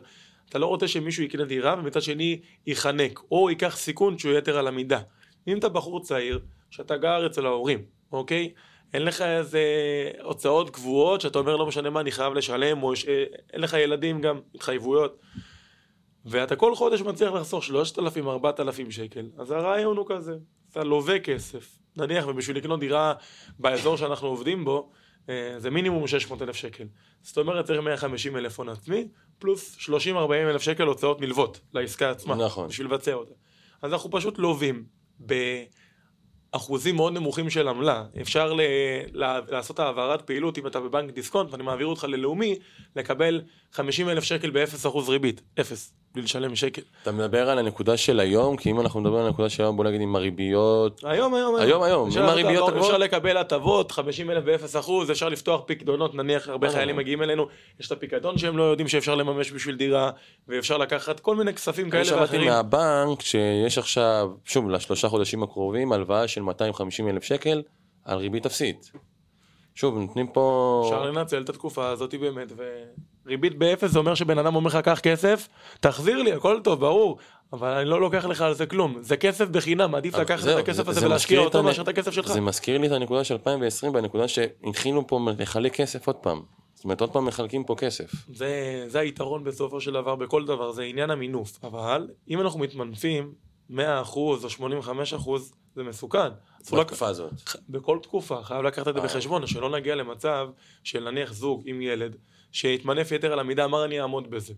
אתה 0.49 0.59
לא 0.59 0.65
רוצה 0.65 0.87
שמישהו 0.87 1.23
יקנה 1.23 1.45
דירה 1.45 1.75
ומצד 1.79 2.01
שני 2.01 2.39
ייחנק, 2.67 3.19
או 3.31 3.49
ייקח 3.49 3.77
סיכון 3.77 4.17
שהוא 4.17 4.33
יתר 4.33 4.57
על 4.57 4.67
המידה. 4.67 4.99
אם 5.47 5.57
אתה 5.57 5.69
בחור 5.69 6.01
צעיר, 6.01 6.39
שאתה 6.69 6.97
גר 6.97 7.25
אצל 7.25 7.45
ההורים, 7.45 7.85
אוקיי? 8.11 8.53
אין 8.93 9.01
לך 9.05 9.21
איזה 9.21 9.61
הוצאות 10.21 10.69
קבועות 10.69 11.21
שאתה 11.21 11.39
אומר 11.39 11.55
לא 11.55 11.65
משנה 11.65 11.89
מה 11.89 11.99
אני 11.99 12.11
חייב 12.11 12.33
לשלם, 12.33 12.83
או 12.83 12.93
אה, 12.93 13.23
אין 13.53 13.61
לך 13.61 13.73
ילדים 13.73 14.21
גם, 14.21 14.39
התחייבויות. 14.55 15.19
ואתה 16.25 16.55
כל 16.55 16.75
חודש 16.75 17.01
מצליח 17.01 17.33
לחסוך 17.33 17.63
3,000-4,000 17.63 18.91
שקל, 18.91 19.29
אז 19.37 19.51
הרעיון 19.51 19.97
הוא 19.97 20.05
כזה, 20.09 20.35
אתה 20.71 20.83
לווה 20.83 21.19
כסף, 21.19 21.77
נניח 21.97 22.27
ובשביל 22.27 22.57
לקנות 22.57 22.79
דירה 22.79 23.13
באזור 23.59 23.97
שאנחנו 23.97 24.27
עובדים 24.27 24.65
בו, 24.65 24.91
אה, 25.29 25.55
זה 25.57 25.69
מינימום 25.69 26.07
600,000 26.07 26.55
שקל. 26.55 26.83
זאת 27.21 27.37
אומרת 27.37 27.65
צריך 27.65 27.81
150 27.81 28.37
אלף 28.37 28.59
הון 28.59 28.69
עצמי, 28.69 29.07
פלוס 29.39 29.77
30-40 29.77 29.89
אלף 30.31 30.61
שקל 30.61 30.83
הוצאות 30.83 31.21
נלוות 31.21 31.59
לעסקה 31.73 32.11
עצמה, 32.11 32.35
נכון. 32.35 32.67
בשביל 32.67 32.87
לבצע 32.87 33.13
אותה. 33.13 33.33
אז 33.81 33.93
אנחנו 33.93 34.11
פשוט 34.11 34.37
לווים 34.37 34.85
באחוזים 36.53 36.95
מאוד 36.95 37.13
נמוכים 37.13 37.49
של 37.49 37.67
עמלה. 37.67 38.03
אפשר 38.21 38.53
ל- 38.53 38.61
ל- 39.13 39.39
לעשות 39.49 39.79
העברת 39.79 40.21
פעילות 40.21 40.57
אם 40.57 40.67
אתה 40.67 40.79
בבנק 40.79 41.11
דיסקונט 41.13 41.51
ואני 41.51 41.63
מעביר 41.63 41.87
אותך 41.87 42.03
ללאומי, 42.03 42.55
לקבל 42.95 43.41
50 43.71 44.09
אלף 44.09 44.23
שקל 44.23 44.49
ב-0% 44.51 45.09
ריבית, 45.09 45.41
אפס, 45.59 45.93
בלי 46.13 46.23
לשלם 46.23 46.55
שקל. 46.55 46.81
אתה 47.01 47.11
מדבר 47.11 47.49
על 47.49 47.59
הנקודה 47.59 47.97
של 47.97 48.19
היום, 48.19 48.57
כי 48.57 48.71
אם 48.71 48.79
אנחנו 48.79 49.01
מדברים 49.01 49.21
על 49.21 49.27
הנקודה 49.27 49.49
של 49.49 49.63
היום, 49.63 49.77
בוא 49.77 49.85
נגיד 49.85 50.01
עם 50.01 50.15
הריביות, 50.15 51.03
היום, 51.03 51.33
היום, 51.33 51.55
היום, 51.55 51.83
היום, 51.83 52.07
אפשר 52.07 52.23
עם 52.23 52.29
הריביות 52.29 52.69
הגבוהות? 52.69 52.85
אפשר 52.85 52.97
לקבל 52.97 53.37
הטבות, 53.37 53.91
50 53.91 54.31
אלף 54.31 54.43
ב-0 54.43 54.79
אחוז, 54.79 55.11
אפשר 55.11 55.29
לפתוח 55.29 55.61
פיקדונות, 55.65 56.15
נניח 56.15 56.49
הרבה 56.49 56.67
אה. 56.67 56.73
חיילים 56.73 56.95
מגיעים 56.95 57.21
אלינו, 57.21 57.47
יש 57.79 57.87
את 57.87 57.91
הפיקדון 57.91 58.37
שהם 58.37 58.57
לא 58.57 58.63
יודעים 58.63 58.87
שאפשר 58.87 59.15
לממש 59.15 59.51
בשביל 59.51 59.75
דירה, 59.75 60.11
ואפשר 60.47 60.77
לקחת 60.77 61.19
כל 61.19 61.35
מיני 61.35 61.53
כספים 61.53 61.85
אני 61.85 61.91
כאלה 61.91 62.05
שמעתי 62.05 62.21
ואחרים. 62.21 62.47
מהבנק 62.47 63.21
שיש 63.21 63.77
עכשיו, 63.77 64.29
שוב, 64.45 64.69
לשלושה 64.69 65.09
חודשים 65.09 65.43
הקרובים, 65.43 65.91
הלוואה 65.91 66.27
של 66.27 66.41
250 66.41 67.09
אלף 67.09 67.23
שקל 67.23 67.61
על 68.05 68.17
ריבית 68.17 68.45
אפסית. 68.45 68.91
שוב, 69.75 69.97
נותנים 69.97 70.27
פה... 70.27 70.81
אפשר 70.85 71.05
לנצל 71.05 71.41
את 71.41 71.49
התקופה 71.49 71.89
הזאת 71.89 72.15
באמת, 72.15 72.51
וריבית 73.25 73.57
באפס 73.57 73.91
זה 73.91 73.99
אומר 73.99 74.15
שבן 74.15 74.37
אדם 74.37 74.55
אומר 74.55 74.67
לך, 74.67 74.75
קח 74.77 74.99
כסף, 74.99 75.47
תחזיר 75.79 76.21
לי, 76.21 76.33
הכל 76.33 76.59
טוב, 76.63 76.79
ברור, 76.79 77.17
אבל 77.53 77.67
אני 77.69 77.89
לא 77.89 78.01
לוקח 78.01 78.25
לך 78.25 78.41
על 78.41 78.53
זה 78.53 78.65
כלום. 78.65 78.97
זה 79.01 79.17
כסף 79.17 79.47
בחינם, 79.49 79.95
עדיף 79.95 80.15
לקחת 80.15 80.47
את 80.47 80.57
הכסף 80.57 80.83
זה- 80.85 80.91
הזה 80.91 80.99
זה 80.99 81.05
ולהשקיע 81.05 81.39
אותו 81.39 81.63
מאשר 81.63 81.81
את 81.81 81.87
הכסף 81.87 82.11
שלך. 82.11 82.27
זה 82.27 82.41
מזכיר 82.41 82.77
לי 82.77 82.87
את 82.87 82.91
הנקודה 82.91 83.23
של 83.23 83.33
2020, 83.33 83.93
בנקודה 83.93 84.27
שהתחילו 84.27 85.07
פה 85.07 85.19
לחלק 85.39 85.73
כסף 85.75 86.07
עוד 86.07 86.15
פעם. 86.15 86.41
זאת 86.73 86.83
אומרת, 86.83 87.01
עוד 87.01 87.09
פעם 87.11 87.25
מחלקים 87.25 87.63
פה 87.63 87.75
כסף. 87.75 88.11
זה, 88.33 88.83
זה 88.87 88.99
היתרון 88.99 89.43
בסופו 89.43 89.81
של 89.81 89.93
דבר 89.93 90.15
בכל 90.15 90.45
דבר, 90.45 90.71
זה 90.71 90.83
עניין 90.83 91.09
המינוף. 91.09 91.59
אבל 91.63 92.07
אם 92.29 92.41
אנחנו 92.41 92.59
מתמנפים 92.59 93.31
100% 93.71 93.73
או 94.15 94.49
85% 94.49 95.29
זה 95.75 95.83
מסוכן. 95.83 96.19
אסור 96.63 96.79
לק- 96.79 96.85
בתקופה 96.85 97.07
הזאת. 97.07 97.31
בכל 97.69 97.97
תקופה, 98.01 98.39
חייב 98.43 98.61
לקחת 98.61 98.87
את 98.87 98.93
זה 98.93 98.99
אה. 98.99 99.05
בחשבון, 99.05 99.47
שלא 99.47 99.69
נגיע 99.69 99.95
למצב 99.95 100.49
של 100.83 101.09
נניח 101.11 101.33
זוג 101.33 101.61
עם 101.65 101.81
ילד, 101.81 102.15
שהתמנף 102.53 103.11
יתר 103.11 103.33
על 103.33 103.39
המידה, 103.39 103.65
אמר 103.65 103.85
אני 103.85 104.01
אעמוד 104.01 104.31
בזה. 104.31 104.53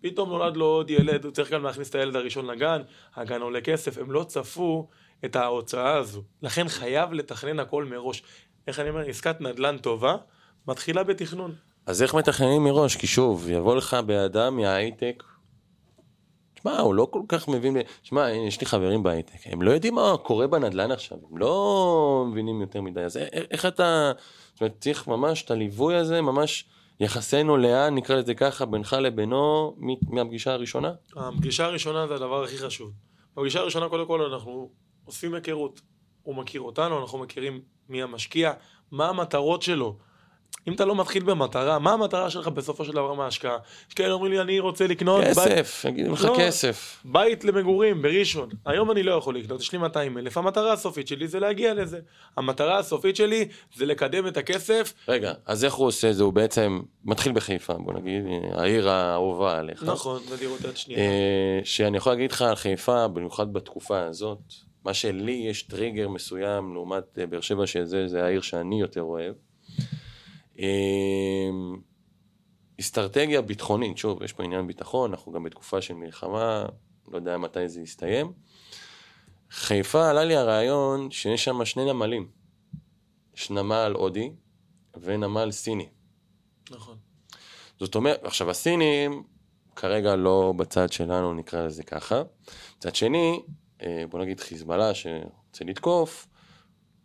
פתאום 0.00 0.28
נולד 0.28 0.56
לו 0.56 0.66
עוד 0.66 0.90
ילד, 0.90 1.24
הוא 1.24 1.32
צריך 1.32 1.50
גם 1.50 1.62
להכניס 1.62 1.90
את 1.90 1.94
הילד 1.94 2.16
הראשון 2.16 2.46
לגן, 2.46 2.82
הגן 3.14 3.40
עולה 3.40 3.60
כסף, 3.60 3.98
הם 3.98 4.10
לא 4.10 4.24
צפו 4.24 4.88
את 5.24 5.36
ההוצאה 5.36 5.96
הזו. 5.96 6.22
לכן 6.42 6.68
חייב 6.68 7.12
לתכנן 7.12 7.60
הכל 7.60 7.84
מראש. 7.84 8.22
איך 8.66 8.80
אני 8.80 8.90
אומר, 8.90 9.08
עסקת 9.08 9.40
נדל"ן 9.40 9.78
טובה, 9.78 10.16
מתחילה 10.68 11.02
בתכנון. 11.02 11.54
אז 11.86 12.02
איך 12.02 12.14
מתכננים 12.14 12.64
מראש? 12.64 12.96
כי 12.96 13.06
שוב, 13.06 13.50
יבוא 13.50 13.76
לך 13.76 13.96
באדם 14.06 14.56
מההייטק, 14.56 15.22
שמע, 16.62 16.80
הוא 16.80 16.94
לא 16.94 17.08
כל 17.10 17.22
כך 17.28 17.48
מבין, 17.48 17.76
שמע, 18.02 18.30
יש 18.30 18.60
לי 18.60 18.66
חברים 18.66 19.02
בהייטק, 19.02 19.38
הם 19.44 19.62
לא 19.62 19.70
יודעים 19.70 19.94
מה 19.94 20.16
קורה 20.22 20.46
בנדל"ן 20.46 20.90
עכשיו, 20.90 21.18
הם 21.30 21.38
לא 21.38 22.26
מבינים 22.30 22.60
יותר 22.60 22.80
מדי, 22.80 23.00
אז 23.00 23.16
איך 23.50 23.66
אתה, 23.66 24.12
זאת 24.52 24.60
אומרת, 24.60 24.76
צריך 24.80 25.08
ממש 25.08 25.42
את 25.42 25.50
הליווי 25.50 25.96
הזה, 25.96 26.20
ממש 26.20 26.64
יחסינו 27.02 27.56
לאן, 27.56 27.94
נקרא 27.94 28.16
לזה 28.16 28.34
ככה, 28.34 28.66
בינך 28.66 28.92
לבינו, 28.92 29.76
מהפגישה 30.08 30.52
הראשונה? 30.52 30.92
הפגישה 31.16 31.64
הראשונה 31.64 32.06
זה 32.06 32.14
הדבר 32.14 32.44
הכי 32.44 32.58
חשוב. 32.58 32.92
בפגישה 33.36 33.60
הראשונה 33.60 33.88
קודם 33.88 34.06
כל 34.06 34.22
אנחנו 34.22 34.70
אוספים 35.06 35.34
היכרות. 35.34 35.80
הוא 36.22 36.34
מכיר 36.34 36.60
אותנו, 36.60 37.00
אנחנו 37.00 37.18
מכירים 37.18 37.60
מי 37.88 38.02
המשקיע, 38.02 38.52
מה 38.90 39.08
המטרות 39.08 39.62
שלו. 39.62 39.96
אם 40.68 40.72
אתה 40.72 40.84
לא 40.84 40.96
מתחיל 40.96 41.22
במטרה, 41.22 41.78
מה 41.78 41.92
המטרה 41.92 42.30
שלך 42.30 42.48
בסופו 42.48 42.84
של 42.84 42.92
דבר 42.92 43.14
מההשקעה? 43.14 43.56
יש 43.88 43.94
כאלה 43.94 44.12
אומרים 44.12 44.32
לי, 44.32 44.40
אני 44.40 44.60
רוצה 44.60 44.86
לקנות 44.86 45.24
בית, 45.24 45.38
כסף, 45.38 45.84
יגידו 45.88 46.12
לך 46.12 46.24
לא. 46.24 46.36
כסף. 46.38 47.00
בית 47.04 47.44
למגורים 47.44 48.02
בראשון. 48.02 48.48
היום 48.66 48.90
אני 48.90 49.02
לא 49.02 49.12
יכול 49.12 49.36
לקנות, 49.36 49.60
יש 49.60 49.72
לי 49.72 49.78
200 49.78 50.18
אלף. 50.18 50.38
המטרה 50.38 50.72
הסופית 50.72 51.08
שלי 51.08 51.28
זה 51.28 51.40
להגיע 51.40 51.74
לזה. 51.74 51.98
המטרה 52.36 52.78
הסופית 52.78 53.16
שלי 53.16 53.48
זה 53.74 53.86
לקדם 53.86 54.26
את 54.26 54.36
הכסף. 54.36 54.92
רגע, 55.08 55.32
אז 55.46 55.64
איך 55.64 55.74
הוא 55.74 55.86
עושה 55.86 56.10
את 56.10 56.16
זה? 56.16 56.22
הוא 56.22 56.32
בעצם 56.32 56.80
מתחיל 57.04 57.32
בחיפה, 57.32 57.74
בוא 57.74 57.92
נגיד, 57.92 58.24
העיר 58.52 58.88
האהובה 58.88 59.58
עליך. 59.58 59.82
נכון, 59.82 60.22
זה 60.28 60.36
דירות 60.36 60.60
יד 60.60 60.76
שנייה. 60.76 61.00
אה, 61.00 61.60
שאני 61.64 61.96
יכול 61.96 62.12
להגיד 62.12 62.32
לך 62.32 62.42
על 62.42 62.56
חיפה, 62.56 63.08
במיוחד 63.08 63.52
בתקופה 63.52 64.00
הזאת, 64.00 64.38
מה 64.84 64.94
שלי 64.94 65.46
יש 65.50 65.62
טריגר 65.62 66.08
מסוים 66.08 66.74
לעומת 66.74 67.18
אה, 67.18 67.26
באר 67.26 67.40
שבע, 67.40 67.66
שזה 67.66 68.08
זה 68.08 68.24
העיר 68.24 68.40
שאני 68.40 68.80
יותר 68.80 69.02
אוהב. 69.02 69.34
אה, 70.58 71.50
אסטרטגיה 72.80 73.42
ביטחונית, 73.42 73.98
שוב, 73.98 74.22
יש 74.22 74.32
פה 74.32 74.44
עניין 74.44 74.66
ביטחון, 74.66 75.10
אנחנו 75.10 75.32
גם 75.32 75.42
בתקופה 75.42 75.80
של 75.80 75.94
מלחמה, 75.94 76.66
לא 77.08 77.16
יודע 77.16 77.38
מתי 77.38 77.68
זה 77.68 77.80
יסתיים. 77.80 78.32
חיפה 79.50 80.10
עלה 80.10 80.24
לי 80.24 80.36
הרעיון 80.36 81.10
שיש 81.10 81.44
שם 81.44 81.64
שני 81.64 81.84
נמלים. 81.84 82.28
יש 83.36 83.50
נמל 83.50 83.92
הודי 83.96 84.32
ונמל 85.00 85.50
סיני. 85.50 85.88
נכון. 86.70 86.96
זאת 87.80 87.94
אומרת, 87.94 88.24
עכשיו 88.24 88.50
הסינים 88.50 89.22
כרגע 89.76 90.16
לא 90.16 90.54
בצד 90.56 90.92
שלנו, 90.92 91.34
נקרא 91.34 91.66
לזה 91.66 91.82
ככה. 91.82 92.22
מצד 92.76 92.94
שני, 92.94 93.42
אה, 93.82 94.04
בוא 94.10 94.20
נגיד 94.20 94.40
חיזבאללה 94.40 94.94
שרוצה 94.94 95.64
לתקוף, 95.64 96.26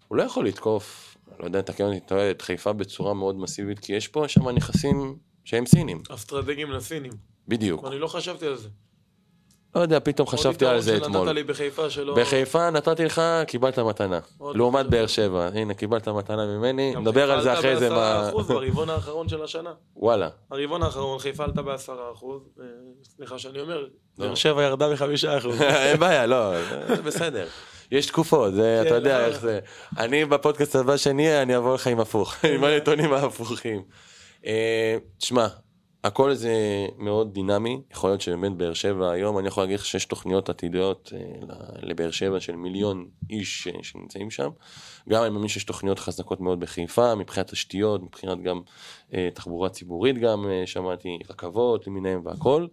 הוא 0.08 0.18
לא 0.18 0.24
יכול 0.24 0.48
לתקוף, 0.48 1.17
לא 1.40 1.46
יודע, 1.46 1.62
תקן 1.62 1.84
אותי, 1.84 2.00
טועה, 2.00 2.32
את 2.32 2.42
חיפה 2.42 2.74
בצורה 2.74 3.14
מאוד 3.14 3.36
מסיבית, 3.36 3.80
כי 3.80 3.94
יש 3.94 4.08
פה 4.08 4.28
שם 4.28 4.50
נכסים 4.50 5.18
שהם 5.44 5.66
סינים, 5.66 6.02
אסטרטגיים 6.10 6.72
לסינים. 6.72 7.12
בדיוק. 7.48 7.86
אני 7.86 8.00
לא 8.00 8.08
חשבתי 8.08 8.48
על 8.48 8.56
זה. 8.56 8.70
לא 9.76 9.82
יודע, 9.82 10.00
פתאום 10.00 10.28
חשבתי 10.28 10.66
על 10.66 10.82
זה 10.82 10.92
עוד 10.92 10.98
יתרון 10.98 11.14
שנתת 11.14 11.22
אתמול. 11.22 11.36
לי 11.36 11.44
בחיפה 11.44 11.90
שלא... 11.90 12.16
בחיפה 12.16 12.70
נתתי 12.70 13.06
לך, 13.06 13.22
קיבלת 13.48 13.80
מתנה. 13.80 14.20
לעומת. 14.56 14.90
באר 14.90 15.08
שבע, 15.08 15.50
הנה, 15.54 15.74
קיבלת 15.74 16.08
מתנה 16.08 16.46
ממני, 16.46 16.96
נדבר 16.96 17.32
על 17.32 17.42
זה 17.42 17.50
חיפה 17.50 17.60
אחרי 17.60 17.78
זה, 17.78 17.88
עלתה 17.88 17.96
מה... 17.96 18.32
ב-10% 18.44 18.54
ברבעון 18.54 18.90
האחרון 18.90 19.30
של 19.30 19.44
השנה. 19.44 19.74
וואלה. 19.96 20.30
הרבעון 20.52 20.84
האחרון 20.84 21.20
חיפה 21.20 21.44
עלתה 21.44 21.62
בעשרה 21.62 22.12
אחוז, 22.12 22.42
אה, 22.60 22.66
סליחה 23.04 23.40
שאני 23.40 23.60
אומר, 23.60 23.82
לא. 23.82 23.88
באר 24.18 24.36
שבע 24.36 24.64
ירדה 24.64 24.94
בחמישה 24.94 25.38
אחוז. 25.38 25.62
אין 25.88 26.00
בעיה, 26.00 26.26
לא, 26.26 26.54
בסדר. 27.06 27.48
יש 27.92 28.06
תקופות, 28.06 28.54
זה, 28.54 28.82
אתה 28.82 28.90
כן, 28.90 28.96
יודע 28.96 29.20
לא. 29.20 29.26
איך 29.26 29.40
זה. 29.40 29.60
אני 29.98 30.26
בפודקאסט 30.26 30.76
הבא 30.76 30.98
שנהיה, 30.98 31.42
אני 31.42 31.58
אבוא 31.58 31.76
לך 31.76 31.88
עם 31.88 32.00
הפוך, 32.00 32.36
עם 32.56 32.64
הנתונים 32.64 33.14
ההפוכים. 33.14 33.84
אה, 34.46 34.98
תשמע, 35.18 35.48
הכל 36.04 36.34
זה 36.34 36.54
מאוד 36.98 37.34
דינמי, 37.34 37.82
יכול 37.92 38.10
להיות 38.10 38.22
שבאמת 38.22 38.52
באר 38.52 38.74
שבע 38.74 39.12
היום, 39.12 39.40
אני 39.40 39.48
יכול 39.48 39.64
להגיד 39.64 39.80
לך 39.80 39.86
שיש 39.86 40.06
תוכניות 40.06 40.50
עתידיות 40.50 41.14
אה, 41.16 41.20
לבאר 41.82 42.12
שבע 42.12 42.40
של 42.40 42.56
מיליון 42.56 43.08
איש 43.30 43.68
אה, 43.68 43.84
שנמצאים 43.84 44.32
שם. 44.32 44.50
גם 45.10 45.24
אני 45.24 45.30
מאמין 45.30 45.48
שיש 45.48 45.64
תוכניות 45.64 46.00
חזקות 46.00 46.40
מאוד 46.40 46.60
בחיפה, 46.60 47.16
מבחינת 47.16 47.50
תשתיות, 47.52 48.04
מבחינת 48.04 48.42
גם 48.42 48.62
אה, 49.14 49.30
תחבורה 49.34 49.70
ציבורית 49.70 50.18
גם, 50.18 50.48
אה, 50.50 50.64
שמעתי 50.66 51.20
רכבות 51.30 51.88
למיניהם 51.88 52.22
והכל. 52.26 52.68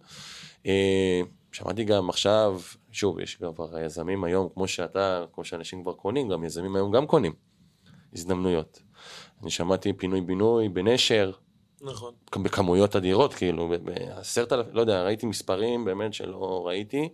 אה, 0.65 1.21
שמעתי 1.51 1.83
גם 1.83 2.09
עכשיו, 2.09 2.59
שוב, 2.95 3.19
יש 3.19 3.35
כבר 3.35 3.79
יזמים 3.79 4.23
היום, 4.23 4.49
כמו 4.53 4.67
שאתה, 4.67 5.25
כמו 5.33 5.45
שאנשים 5.45 5.81
כבר 5.81 5.93
קונים, 5.93 6.29
גם 6.29 6.43
יזמים 6.43 6.75
היום 6.75 6.91
גם 6.91 7.07
קונים 7.07 7.33
הזדמנויות. 8.13 8.81
אני 9.41 9.51
שמעתי 9.51 9.93
פינוי-בינוי 9.93 10.69
בנשר, 10.69 11.31
נכון. 11.81 12.13
בכמויות 12.43 12.95
אדירות, 12.95 13.33
כאילו, 13.33 13.73
בעשרת 13.83 14.53
אלפים, 14.53 14.75
לא 14.75 14.81
יודע, 14.81 15.03
ראיתי 15.03 15.25
מספרים 15.25 15.85
באמת 15.85 16.13
שלא 16.13 16.63
ראיתי. 16.67 17.09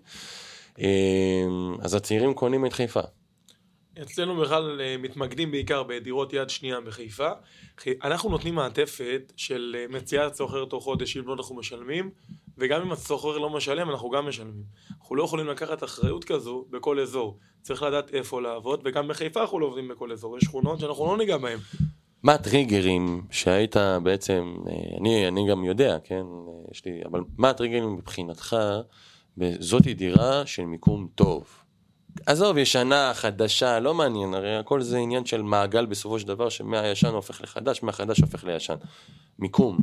אמ, 0.79 0.85
אז 1.81 1.93
הצעירים 1.95 2.33
קונים 2.33 2.65
את 2.65 2.73
חיפה. 2.73 3.01
אצלנו 4.01 4.41
בכלל 4.41 4.81
אה, 4.81 4.95
מתמקדים 4.99 5.51
בעיקר 5.51 5.83
בדירות 5.83 6.33
יד 6.33 6.49
שנייה 6.49 6.81
בחיפה. 6.81 7.29
חי- 7.77 7.93
אנחנו 8.03 8.29
נותנים 8.29 8.55
מעטפת 8.55 9.33
של 9.35 9.75
אה, 9.79 9.85
מציאת 9.97 10.33
סוחר 10.35 10.65
תוך 10.65 10.83
חודש 10.83 11.17
אם 11.17 11.27
לא 11.27 11.33
אנחנו 11.33 11.55
משלמים, 11.55 12.11
וגם 12.57 12.81
אם 12.81 12.91
הסוחר 12.91 13.37
לא 13.37 13.49
משלם 13.49 13.89
אנחנו 13.89 14.09
גם 14.09 14.27
משלמים. 14.27 14.63
אנחנו 15.01 15.15
לא 15.15 15.23
יכולים 15.23 15.47
לקחת 15.47 15.83
אחריות 15.83 16.23
כזו 16.23 16.65
בכל 16.69 16.99
אזור. 16.99 17.37
צריך 17.61 17.83
לדעת 17.83 18.13
איפה 18.13 18.41
לעבוד, 18.41 18.81
וגם 18.85 19.07
בחיפה 19.07 19.41
אנחנו 19.41 19.59
לא 19.59 19.65
עובדים 19.65 19.87
בכל 19.87 20.11
אזור. 20.11 20.37
יש 20.37 20.43
שכונות 20.43 20.79
שאנחנו 20.79 21.05
לא 21.05 21.17
ניגע 21.17 21.37
בהן. 21.37 21.59
מה 22.23 22.33
הטריגרים 22.33 23.21
שהיית 23.31 23.75
בעצם, 24.03 24.55
אה, 24.67 24.97
אני, 24.99 25.27
אני 25.27 25.49
גם 25.49 25.63
יודע, 25.63 25.97
כן, 26.03 26.15
אה, 26.47 26.71
יש 26.71 26.85
לי, 26.85 27.01
אבל 27.05 27.21
מה 27.37 27.49
הטריגרים 27.49 27.93
מבחינתך 27.93 28.55
בזאתי 29.37 29.93
דירה 29.93 30.45
של 30.45 30.65
מיקום 30.65 31.07
טוב? 31.15 31.43
עזוב, 32.25 32.57
ישנה, 32.57 33.11
חדשה, 33.13 33.79
לא 33.79 33.93
מעניין, 33.93 34.33
הרי 34.33 34.57
הכל 34.57 34.81
זה 34.81 34.97
עניין 34.97 35.25
של 35.25 35.41
מעגל 35.41 35.85
בסופו 35.85 36.19
של 36.19 36.27
דבר, 36.27 36.49
שמהישן 36.49 37.07
הופך 37.07 37.41
לחדש, 37.41 37.83
מהחדש 37.83 38.19
הופך 38.19 38.43
לישן. 38.43 38.75
מיקום. 39.39 39.77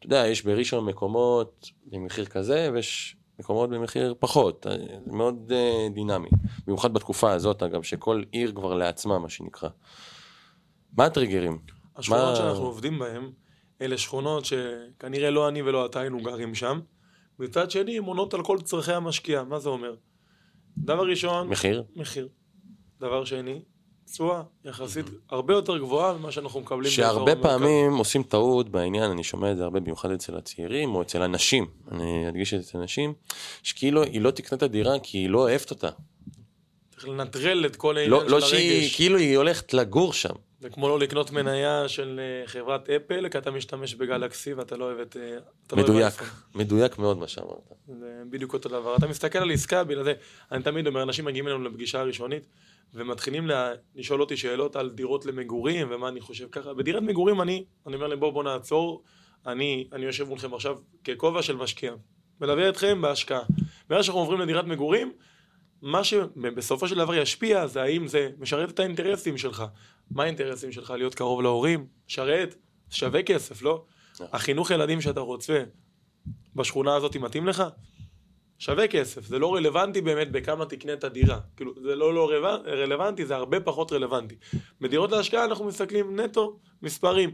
אתה 0.00 0.06
יודע, 0.06 0.26
יש 0.26 0.42
בראשון 0.44 0.84
מקומות 0.84 1.70
במחיר 1.86 2.24
כזה, 2.24 2.70
ויש 2.72 3.16
מקומות 3.38 3.70
במחיר 3.70 4.14
פחות. 4.18 4.66
מאוד 5.06 5.52
אה, 5.54 5.88
דינמי. 5.94 6.28
במיוחד 6.66 6.92
בתקופה 6.94 7.32
הזאת, 7.32 7.62
אגב, 7.62 7.82
שכל 7.82 8.22
עיר 8.32 8.52
כבר 8.52 8.74
לעצמה, 8.74 9.18
מה 9.18 9.28
שנקרא. 9.28 9.68
מה 10.96 11.04
הטריגרים? 11.04 11.58
השכונות 11.96 12.24
מה- 12.30 12.36
שאנחנו 12.36 12.64
עובדים 12.64 12.98
בהן, 12.98 13.30
אלה 13.80 13.98
שכונות 13.98 14.44
שכנראה 14.44 15.30
לא 15.30 15.48
אני 15.48 15.62
ולא 15.62 15.86
אתה 15.86 16.00
היינו 16.00 16.18
גרים 16.22 16.54
שם. 16.54 16.80
מצד 17.38 17.70
שני, 17.70 17.98
הן 17.98 18.04
עונות 18.04 18.34
על 18.34 18.42
כל 18.44 18.58
צורכי 18.60 18.92
המשקיע. 18.92 19.42
מה 19.42 19.58
זה 19.58 19.68
אומר? 19.68 19.94
דבר 20.78 21.06
ראשון, 21.08 21.48
מחיר? 21.48 21.84
מחיר. 21.96 22.28
דבר 23.00 23.24
שני, 23.24 23.62
תשואה 24.12 24.42
יחסית 24.64 25.06
הרבה 25.30 25.54
יותר 25.54 25.78
גבוהה 25.78 26.12
ממה 26.12 26.32
שאנחנו 26.32 26.60
מקבלים 26.60 26.90
שהרבה. 26.90 27.36
פעמים 27.36 27.96
עושים 27.96 28.22
טעות 28.22 28.68
בעניין, 28.68 29.10
אני 29.10 29.24
שומע 29.24 29.52
את 29.52 29.56
זה 29.56 29.64
הרבה 29.64 29.80
במיוחד 29.80 30.10
אצל 30.10 30.36
הצעירים 30.36 30.94
או 30.94 31.02
אצל 31.02 31.22
הנשים, 31.22 31.66
אני 31.92 32.28
אדגיש 32.28 32.54
את 32.54 32.62
זה 32.62 32.68
אצל 32.68 32.78
נשים, 32.78 33.14
שכאילו 33.62 34.02
היא 34.02 34.20
לא 34.20 34.30
תקנה 34.30 34.56
את 34.56 34.62
הדירה 34.62 34.98
כי 34.98 35.18
היא 35.18 35.30
לא 35.30 35.38
אוהבת 35.38 35.70
אותה. 35.70 35.88
צריך 36.94 37.08
לנטרל 37.08 37.66
את 37.66 37.76
כל 37.76 37.96
העניין 37.96 38.12
לא, 38.12 38.24
של 38.26 38.30
לא 38.30 38.40
שהיא, 38.40 38.80
הרגש. 38.80 38.96
כאילו 38.96 39.18
היא 39.18 39.36
הולכת 39.36 39.74
לגור 39.74 40.12
שם. 40.12 40.34
זה 40.60 40.70
כמו 40.70 40.88
לא 40.88 40.98
לקנות 40.98 41.30
מניה 41.30 41.88
של 41.88 42.20
אה, 42.20 42.46
חברת 42.46 42.90
אפל, 42.90 43.28
כי 43.28 43.38
אתה 43.38 43.50
משתמש 43.50 43.94
בגלקסי 43.94 44.54
ואתה 44.54 44.76
לא 44.76 44.84
אוהב 44.84 44.98
את... 44.98 45.16
אה, 45.16 45.36
לא 45.72 45.82
מדויק, 45.82 46.02
אייפון. 46.02 46.26
מדויק 46.54 46.98
מאוד 46.98 47.18
מה 47.18 47.28
שאמרת. 47.28 47.72
זה 48.00 48.09
בדיוק 48.30 48.52
אותו 48.52 48.68
דבר. 48.68 48.96
אתה 48.96 49.06
מסתכל 49.06 49.38
על 49.38 49.50
עסקה, 49.50 49.84
בגלל 49.84 50.04
זה, 50.04 50.12
אני 50.52 50.62
תמיד 50.62 50.86
אומר, 50.86 51.02
אנשים 51.02 51.24
מגיעים 51.24 51.48
אלינו 51.48 51.64
לפגישה 51.64 52.00
הראשונית, 52.00 52.46
ומתחילים 52.94 53.46
לה, 53.46 53.72
לשאול 53.94 54.20
אותי 54.20 54.36
שאלות 54.36 54.76
על 54.76 54.90
דירות 54.90 55.26
למגורים, 55.26 55.86
ומה 55.90 56.08
אני 56.08 56.20
חושב 56.20 56.48
ככה. 56.52 56.74
בדירת 56.74 57.02
מגורים 57.02 57.40
אני, 57.40 57.64
אני 57.86 57.94
אומר 57.94 58.06
להם, 58.06 58.20
בואו 58.20 58.32
בוא 58.32 58.44
נעצור, 58.44 59.02
אני, 59.46 59.88
אני 59.92 60.06
יושב 60.06 60.28
מולכם 60.28 60.54
עכשיו 60.54 60.78
ככובע 61.04 61.42
של 61.42 61.56
משקיע. 61.56 61.92
מלווה 62.40 62.68
אתכם 62.68 63.02
בהשקעה. 63.02 63.42
ברגע 63.88 64.02
שאנחנו 64.02 64.20
עוברים 64.20 64.40
לדירת 64.40 64.64
מגורים, 64.64 65.12
מה 65.82 66.04
שבסופו 66.04 66.88
של 66.88 66.96
דבר 66.98 67.14
ישפיע 67.14 67.66
זה 67.66 67.82
האם 67.82 68.08
זה 68.08 68.30
משרת 68.38 68.70
את 68.70 68.80
האינטרסים 68.80 69.38
שלך. 69.38 69.64
מה 70.10 70.22
האינטרסים 70.22 70.72
שלך? 70.72 70.90
להיות 70.90 71.14
קרוב 71.14 71.42
להורים? 71.42 71.86
משרת? 72.08 72.54
שווה 72.90 73.22
כסף, 73.22 73.62
לא? 73.62 73.84
החינוך 74.20 74.70
ילדים 74.70 75.00
שאתה 75.00 75.20
רוצה 75.20 75.64
בשכונה 76.56 76.94
הזאת 76.94 77.16
מתאים 77.16 77.46
לך? 77.46 77.62
שווה 78.60 78.88
כסף, 78.88 79.26
זה 79.26 79.38
לא 79.38 79.54
רלוונטי 79.54 80.00
באמת 80.00 80.30
בכמה 80.32 80.66
תקנה 80.66 80.92
את 80.92 81.04
הדירה. 81.04 81.38
כאילו, 81.56 81.72
זה 81.82 81.94
לא 81.94 82.14
לא 82.14 82.28
רלוונ- 82.30 82.68
רלוונטי, 82.68 83.26
זה 83.26 83.36
הרבה 83.36 83.60
פחות 83.60 83.92
רלוונטי. 83.92 84.34
בדירות 84.80 85.12
להשקעה 85.12 85.44
אנחנו 85.44 85.64
מסתכלים 85.64 86.20
נטו, 86.20 86.56
מספרים. 86.82 87.30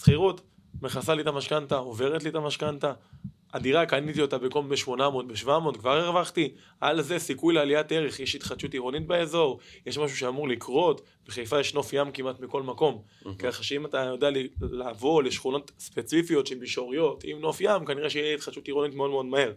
שכירות, 0.00 0.40
מכסה 0.82 1.14
לי 1.14 1.22
את 1.22 1.26
המשכנתה, 1.26 1.76
עוברת 1.76 2.22
לי 2.24 2.30
את 2.30 2.34
המשכנתה. 2.34 2.92
הדירה, 3.52 3.86
קניתי 3.86 4.20
אותה 4.22 4.38
במקום 4.38 4.68
ב-800, 4.68 4.90
ב-700, 5.26 5.78
כבר 5.78 5.96
הרווחתי. 5.96 6.54
על 6.80 7.02
זה 7.02 7.18
סיכוי 7.18 7.54
לעליית 7.54 7.92
ערך, 7.92 8.20
יש 8.20 8.34
התחדשות 8.34 8.72
עירונית 8.72 9.06
באזור, 9.06 9.58
יש 9.86 9.98
משהו 9.98 10.16
שאמור 10.16 10.48
לקרות, 10.48 11.00
בחיפה 11.26 11.60
יש 11.60 11.74
נוף 11.74 11.92
ים 11.92 12.12
כמעט 12.12 12.40
מכל 12.40 12.62
מקום. 12.62 13.02
ככה 13.38 13.62
שאם 13.62 13.86
אתה 13.86 13.98
יודע 14.04 14.30
ל- 14.30 14.36
לעבור 14.60 15.22
לשכונות 15.22 15.72
ספציפיות 15.78 16.46
שהן 16.46 16.58
מישוריות, 16.58 17.24
עם 17.24 17.40
נוף 17.40 17.60
ים, 17.60 17.84
כנראה 17.86 18.10
שיהיה 18.10 18.34
התחדשות 18.34 18.66
עירונית 18.66 18.94
מאוד 18.94 19.10
מאוד 19.10 19.26
מהר. 19.26 19.52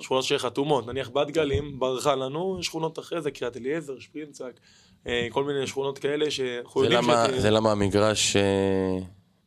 שכונות 0.00 0.24
שחתומות, 0.24 0.86
נניח 0.86 1.10
בת 1.10 1.30
גלים 1.30 1.78
ברחה 1.80 2.14
לנו, 2.14 2.58
שכונות 2.62 2.98
אחרי 2.98 3.20
זה, 3.22 3.30
קריית 3.30 3.56
אליעזר, 3.56 3.98
שפרינצק, 3.98 4.60
אה, 5.06 5.26
כל 5.30 5.44
מיני 5.44 5.66
שכונות 5.66 5.98
כאלה 5.98 6.30
שאנחנו 6.30 6.80
זה 6.80 6.86
יודעים 6.86 7.10
למה, 7.10 7.26
שת- 7.28 7.40
זה 7.40 7.50
למה 7.50 7.72
המגרש 7.72 8.36
אה, 8.36 8.98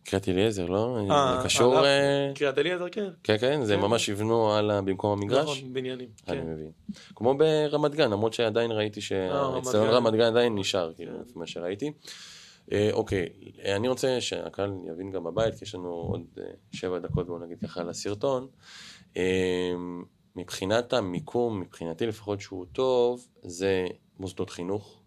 קריית 0.03 0.29
אליעזר, 0.29 0.65
לא? 0.65 0.97
אה, 1.11 1.37
זה 1.41 1.45
קשור... 1.45 1.75
קריית 2.35 2.57
אליעזר, 2.57 2.89
כן. 2.89 3.09
כן, 3.23 3.37
כן, 3.37 3.63
זה 3.63 3.75
כן. 3.75 3.81
ממש 3.81 4.09
יבנו 4.09 4.53
על 4.53 4.71
במקום 4.81 5.11
המגרש? 5.19 5.43
נכון, 5.57 5.73
בניינים. 5.73 6.09
אני 6.27 6.37
כן. 6.41 6.47
מבין. 6.47 6.71
כמו 7.15 7.37
ברמת 7.37 7.95
גן, 7.95 8.11
למרות 8.11 8.33
שעדיין 8.33 8.71
ראיתי 8.71 9.01
שהאצטדיון. 9.01 9.87
רמת 9.89 10.13
גן 10.13 10.21
עדיין 10.21 10.55
נשאר, 10.55 10.93
כאילו, 10.93 11.11
כן. 11.13 11.21
לפי 11.21 11.39
מה 11.39 11.47
שראיתי. 11.47 11.91
אוקיי, 12.91 13.25
אני 13.65 13.87
רוצה 13.87 14.21
שהקהל 14.21 14.71
יבין 14.91 15.11
גם 15.11 15.23
בבית, 15.23 15.55
כי 15.55 15.65
יש 15.65 15.75
לנו 15.75 15.89
עוד 15.89 16.21
שבע 16.71 16.99
דקות, 16.99 17.27
בואו 17.27 17.39
נגיד 17.39 17.57
ככה, 17.59 17.83
לסרטון. 17.83 18.47
מבחינת 20.37 20.93
המיקום, 20.93 21.59
מבחינתי 21.59 22.05
לפחות 22.05 22.41
שהוא 22.41 22.65
טוב, 22.71 23.27
זה 23.43 23.85
מוסדות 24.19 24.49
חינוך, 24.49 25.01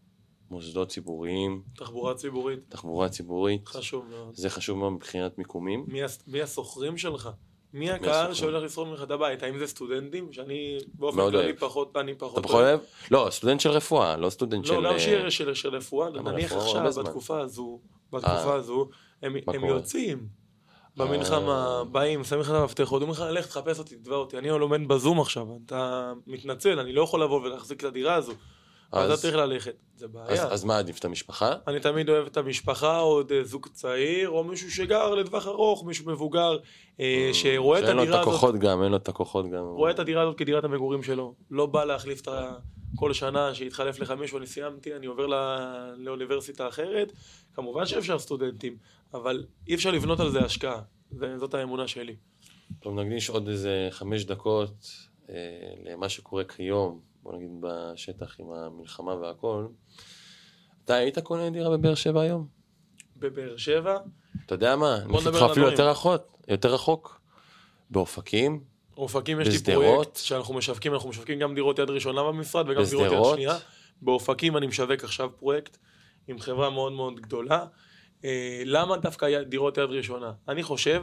מוסדות 0.50 0.88
ציבוריים, 0.88 1.62
תחבורה 1.76 2.14
ציבורית, 2.14 2.58
תחבורה 2.68 3.08
ציבורית. 3.08 3.68
חשוב 3.68 4.04
מאוד. 4.10 4.34
זה 4.36 4.50
חשוב 4.50 4.78
מאוד 4.78 4.92
מבחינת 4.92 5.38
מיקומים. 5.38 5.84
מי 5.88 6.02
הס- 6.02 6.22
מי 6.26 6.42
השוכרים 6.42 6.98
שלך? 6.98 7.30
מי? 7.72 7.90
הקהל 7.90 8.34
שהולך 8.34 8.62
לשרוד 8.64 8.88
ממך 8.88 9.02
את 9.02 9.10
הבית? 9.10 9.42
האם 9.42 9.58
זה 9.58 9.66
סטודנטים? 9.66 10.32
שאני 10.32 10.78
באופן 10.94 11.30
כללי. 11.30 11.56
פחות, 11.56 11.96
אני 11.96 12.14
פחות 12.14 12.38
אתה 12.38 12.48
פחות 12.48 12.60
אוהב? 12.60 12.80
לא, 13.10 13.26
סטודנט 13.30 13.60
של 13.60 13.70
רפואה, 13.70 14.16
לא 14.16 14.30
סטודנט 14.30 14.64
של... 14.64 14.74
לא, 14.74 14.88
גם 14.88 14.94
אה, 14.94 15.00
שיר 15.00 15.30
של 15.30 15.54
של 15.54 15.68
רפואה, 15.68 16.10
נניח 16.10 16.52
עכשיו. 16.52 16.92
בתקופה 17.04 17.40
הזו, 17.40 17.80
בתקופה 18.12 18.26
אה, 18.50 18.54
הזו, 18.54 18.88
הם? 19.22 19.36
יוצאים. 19.64 20.39
במלחמה, 21.00 21.78
אה. 21.78 21.84
באים, 21.84 22.24
שמים 22.24 22.40
לך 22.40 22.50
את 22.50 22.54
המפתחות, 22.54 23.02
אומרים 23.02 23.20
לך, 23.20 23.26
לך 23.30 23.46
תחפש 23.46 23.78
אותי, 23.78 23.96
תתבע 23.96 24.16
אותי, 24.16 24.38
אני 24.38 24.48
לומד 24.48 24.88
בזום 24.88 25.20
עכשיו, 25.20 25.46
אתה 25.66 26.12
מתנצל, 26.26 26.78
אני 26.78 26.92
לא 26.92 27.02
יכול 27.02 27.22
לבוא 27.22 27.40
ולהחזיק 27.40 27.80
את 27.80 27.84
הדירה 27.84 28.14
הזו, 28.14 28.32
אז 28.92 29.10
אתה 29.10 29.20
צריך 29.20 29.34
ללכת, 29.34 29.74
זה 29.96 30.08
בעיה. 30.08 30.46
אז 30.46 30.64
מה 30.64 30.78
עדיף 30.78 30.98
את 30.98 31.04
המשפחה? 31.04 31.54
אני 31.66 31.80
תמיד 31.80 32.08
אוהב 32.08 32.26
את 32.26 32.36
המשפחה, 32.36 33.00
או 33.00 33.06
עוד 33.06 33.32
אה, 33.32 33.44
זוג 33.44 33.66
צעיר, 33.72 34.28
או 34.28 34.44
מישהו 34.44 34.70
שגר 34.70 35.14
לטווח 35.14 35.46
ארוך, 35.46 35.84
מישהו 35.84 36.10
מבוגר, 36.10 36.58
אה, 37.00 37.30
שרואה 37.32 37.78
את 37.78 37.84
שאין 37.84 37.96
לו 37.96 38.02
את 38.02 38.08
הדירה 38.08 38.20
הזאת, 38.20 38.34
הכוחות 38.34 38.58
גם, 38.58 38.82
אין 38.82 38.90
לו 38.90 38.96
את 38.96 39.08
הכוחות 39.08 39.50
גם. 39.50 39.64
רואה 39.64 39.90
את 39.90 39.98
הדירה 39.98 40.22
הזאת 40.22 40.38
כדירת 40.38 40.64
המגורים 40.64 41.02
שלו. 41.02 41.34
לא 41.50 41.66
בא 41.66 41.84
להחליף 41.84 42.20
את 42.20 42.28
ה... 42.28 42.52
כל 42.96 43.12
שנה 43.12 43.54
שיתחלף 43.54 43.98
לך 43.98 44.10
מישהו, 44.10 44.38
אני 44.38 44.46
סיימתי, 44.46 44.96
אני 44.96 45.06
עובר 45.06 45.26
לאוניברסיטה 45.96 46.68
אחרת. 46.68 47.12
כמובן 47.54 47.86
שאפשר 47.86 48.18
סטודנטים, 48.18 48.76
אבל 49.14 49.46
אי 49.68 49.74
אפשר 49.74 49.90
לבנות 49.90 50.20
על 50.20 50.30
זה 50.30 50.40
השקעה. 50.40 50.82
ו- 51.20 51.38
זאת 51.38 51.54
האמונה 51.54 51.88
שלי. 51.88 52.16
טוב, 52.80 53.00
נקדיש 53.00 53.30
עוד 53.30 53.48
איזה 53.48 53.88
חמש 53.90 54.24
דקות 54.24 54.86
אה, 55.30 55.34
למה 55.84 56.08
שקורה 56.08 56.44
כיום, 56.44 57.00
בוא 57.22 57.36
נגיד 57.36 57.50
בשטח 57.60 58.36
עם 58.40 58.52
המלחמה 58.52 59.14
והכל. 59.14 59.66
אתה 60.84 60.94
היית 60.94 61.18
קונה 61.18 61.50
דירה 61.50 61.70
בבאר 61.76 61.94
שבע 61.94 62.20
היום? 62.20 62.46
בבאר 63.16 63.56
שבע, 63.56 63.98
אתה 64.46 64.54
יודע 64.54 64.76
מה? 64.76 64.96
אני 64.96 65.12
לך 65.12 65.42
על 65.42 65.50
אפילו. 65.52 65.70
יותר 65.70 65.88
רחוק, 65.90 66.22
יותר 66.48 66.74
רחוק. 66.74 67.20
באופקים, 67.90 68.60
אופקים 68.96 69.40
יש 69.40 69.66
לי? 69.66 69.74
פרויקט 69.74 70.16
שאנחנו 70.16 70.54
משווקים, 70.54 70.94
אנחנו 70.94 71.08
משווקים 71.08 71.38
גם 71.38 71.54
דירות 71.54 71.78
יד 71.78 71.90
ראשונה 71.90 72.22
במשרד 72.22 72.68
וגם 72.68 72.82
דירות 72.84 73.12
יד? 73.12 73.34
שנייה. 73.34 73.58
באופקים 74.02 74.56
אני 74.56 74.66
משווק 74.66 75.04
עכשיו 75.04 75.30
פרויקט 75.38 75.76
עם 76.28 76.38
חברה 76.38 76.70
מאוד 76.70 76.92
מאוד 76.92 77.20
גדולה. 77.20 77.66
אה, 78.24 78.62
למה 78.64 78.96
דווקא 78.96 79.42
דירות 79.42 79.78
יד 79.78 79.90
ראשונה? 79.90 80.32
אני 80.48 80.62
חושב 80.62 81.02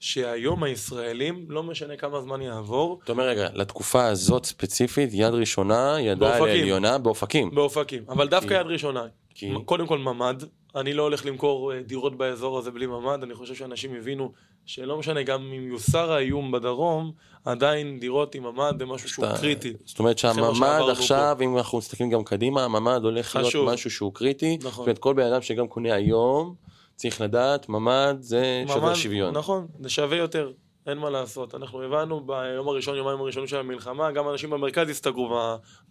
שהיום 0.00 0.62
הישראלים, 0.62 1.46
לא 1.48 1.62
משנה 1.62 1.96
כמה 1.96 2.20
זמן 2.20 2.42
יעבור, 2.42 3.00
אתה 3.04 3.12
אומר, 3.12 3.28
רגע, 3.28 3.48
לתקופה 3.54 4.06
הזאת 4.06 4.44
ספציפית, 4.46 5.10
יד 5.12 5.34
ראשונה 5.34 5.96
ידה. 6.00 6.38
לעליונה 6.38 6.98
באופקים. 6.98 7.54
באופקים, 7.54 8.04
אבל 8.08 8.28
דווקא 8.28 8.48
כי- 8.48 8.54
יד 8.54 8.66
ראשונה. 8.66 9.04
כי- 9.34 9.52
קודם 9.64 9.86
כל 9.86 9.98
ממ"ד, 9.98 10.34
אני 10.76 10.92
לא 10.94 11.02
הולך 11.02 11.26
למכור 11.26 11.72
אה, 11.74 11.82
דירות 11.82 12.16
באזור 12.18 12.58
הזה 12.58 12.70
בלי 12.70 12.86
ממ"ד, 12.86 13.22
אני 13.22 13.34
חושב 13.34 13.54
שאנשים 13.54 13.94
הבינו 13.94 14.32
שלא 14.66 14.98
משנה, 14.98 15.22
גם 15.22 15.42
אם 15.42 15.68
יוסר 15.68 16.12
האיום 16.12 16.52
בדרום, 16.52 17.12
עדיין 17.44 17.98
דירות 18.00 18.34
עם 18.34 18.42
ממ"ד 18.42 18.74
זה 18.78 18.86
משהו 18.86 19.08
שהוא 19.08 19.26
אתה- 19.26 19.38
קריטי. 19.38 19.72
זאת 19.84 19.98
אומרת 19.98 20.18
שהממ"ד 20.18 20.82
עכשיו, 20.90 21.36
אם 21.40 21.56
אנחנו 21.56 21.78
מסתכלים 21.78 22.10
גם 22.10 22.24
קדימה, 22.24 22.64
הממ"ד 22.64 23.00
הולך 23.02 23.36
להיות. 23.36 23.68
משהו 23.72 23.90
שהוא 23.90 24.14
קריטי. 24.14 24.56
זאת 24.60 24.66
נכון. 24.72 24.82
אומרת, 24.84 24.98
כל 24.98 25.14
בן 25.14 25.32
אדם 25.32 25.42
שגם 25.42 25.68
קונה 25.68 25.94
היום, 25.94 26.54
צריך 26.96 27.20
לדעת, 27.20 27.68
ממ"ד 27.68 28.16
זה 28.20 28.64
ממ"ד, 28.68 28.94
שוויון. 28.94 29.34
נכון, 29.36 29.66
זה 29.80 29.88
שווה 29.90 30.16
יותר, 30.16 30.52
אין 30.86 30.98
מה 30.98 31.10
לעשות. 31.10 31.54
אנחנו 31.54 31.82
הבנו 31.82 32.26
ביום 32.26 32.68
הראשון, 32.68 32.96
יומיים 32.96 33.20
הראשונים 33.20 33.46
של 33.48 33.56
המלחמה, 33.56 34.12
גם 34.12 34.28
אנשים 34.28 34.50
במרכז 34.50 34.88
הסתגרו 34.88 35.38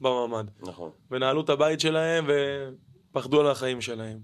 בממ"ד. 0.02 0.46
נכון. 0.62 0.90
ונעלו 1.12 1.42
את 1.42 1.50
הבית 1.50 1.80
שלהם 1.80 2.28
ופחדו 3.12 3.40
על 3.40 3.48
החיים 3.48 3.82
שלהם. 3.82 4.18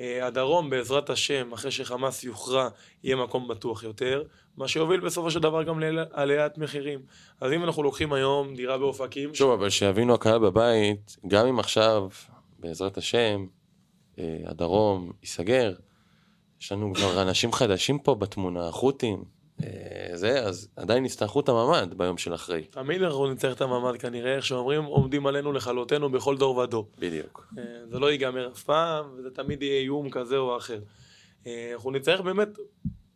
אה, 0.00 0.26
הדרום, 0.26 0.70
בעזרת 0.70 1.10
השם, 1.10 1.52
אחרי 1.52 1.70
שחמאס 1.70 2.24
יוכרע, 2.24 2.68
יהיה 3.04 3.16
מקום 3.16 3.48
בטוח 3.48 3.82
יותר, 3.82 4.22
מה 4.56 4.68
שיוביל 4.68 5.00
בסופו 5.00 5.30
של 5.30 5.40
דבר 5.40 5.62
גם 5.62 5.80
לעליית 5.80 6.58
מחירים. 6.58 7.00
אז 7.40 7.52
אם 7.52 7.64
אנחנו 7.64 7.82
לוקחים 7.82 8.12
היום 8.12 8.54
דירה 8.56 8.78
באופקים, 8.78 9.34
שוב, 9.34 9.50
אבל 9.50 9.70
שיבינו 9.70 10.14
הקהל 10.14 10.38
בבית, 10.38 11.16
גם 11.26 11.46
אם 11.46 11.58
עכשיו, 11.58 12.08
בעזרת 12.58 12.96
השם, 12.96 13.46
אה, 14.18 14.38
הדרום 14.46 15.12
ייסגר, 15.22 15.74
יש 16.60 16.72
לנו 16.72 16.94
כבר 16.94 17.22
אנשים 17.22 17.52
חדשים 17.52 17.98
פה 17.98 18.14
בתמונה, 18.14 18.68
החות'ים, 18.68 19.24
זה, 20.14 20.44
אז 20.44 20.68
עדיין 20.76 21.04
יצטרכו 21.04 21.40
את 21.40 21.48
הממ"ד 21.48 21.94
ביום 21.96 22.18
של 22.18 22.34
אחרי. 22.34 22.62
תמיד 22.62 23.02
אנחנו 23.02 23.32
נצטרך 23.32 23.56
את 23.56 23.60
הממ"ד 23.60 23.96
כנראה, 23.96 24.36
איך 24.36 24.46
שאומרים, 24.46 24.84
עומדים 24.84 25.26
עלינו 25.26 25.52
לכלותנו 25.52 26.10
בכל 26.10 26.36
דור 26.36 26.56
ודור. 26.56 26.88
בדיוק. 26.98 27.46
אה, 27.58 27.62
זה 27.90 27.98
לא 27.98 28.12
ייגמר 28.12 28.48
אף 28.48 28.62
פעם, 28.62 29.04
וזה 29.16 29.30
תמיד 29.30 29.62
יהיה 29.62 29.80
איום 29.80 30.10
כזה 30.10 30.36
או 30.36 30.56
אחר. 30.56 30.80
אה, 31.46 31.70
אנחנו 31.74 31.90
נצטרך 31.90 32.20
באמת 32.20 32.48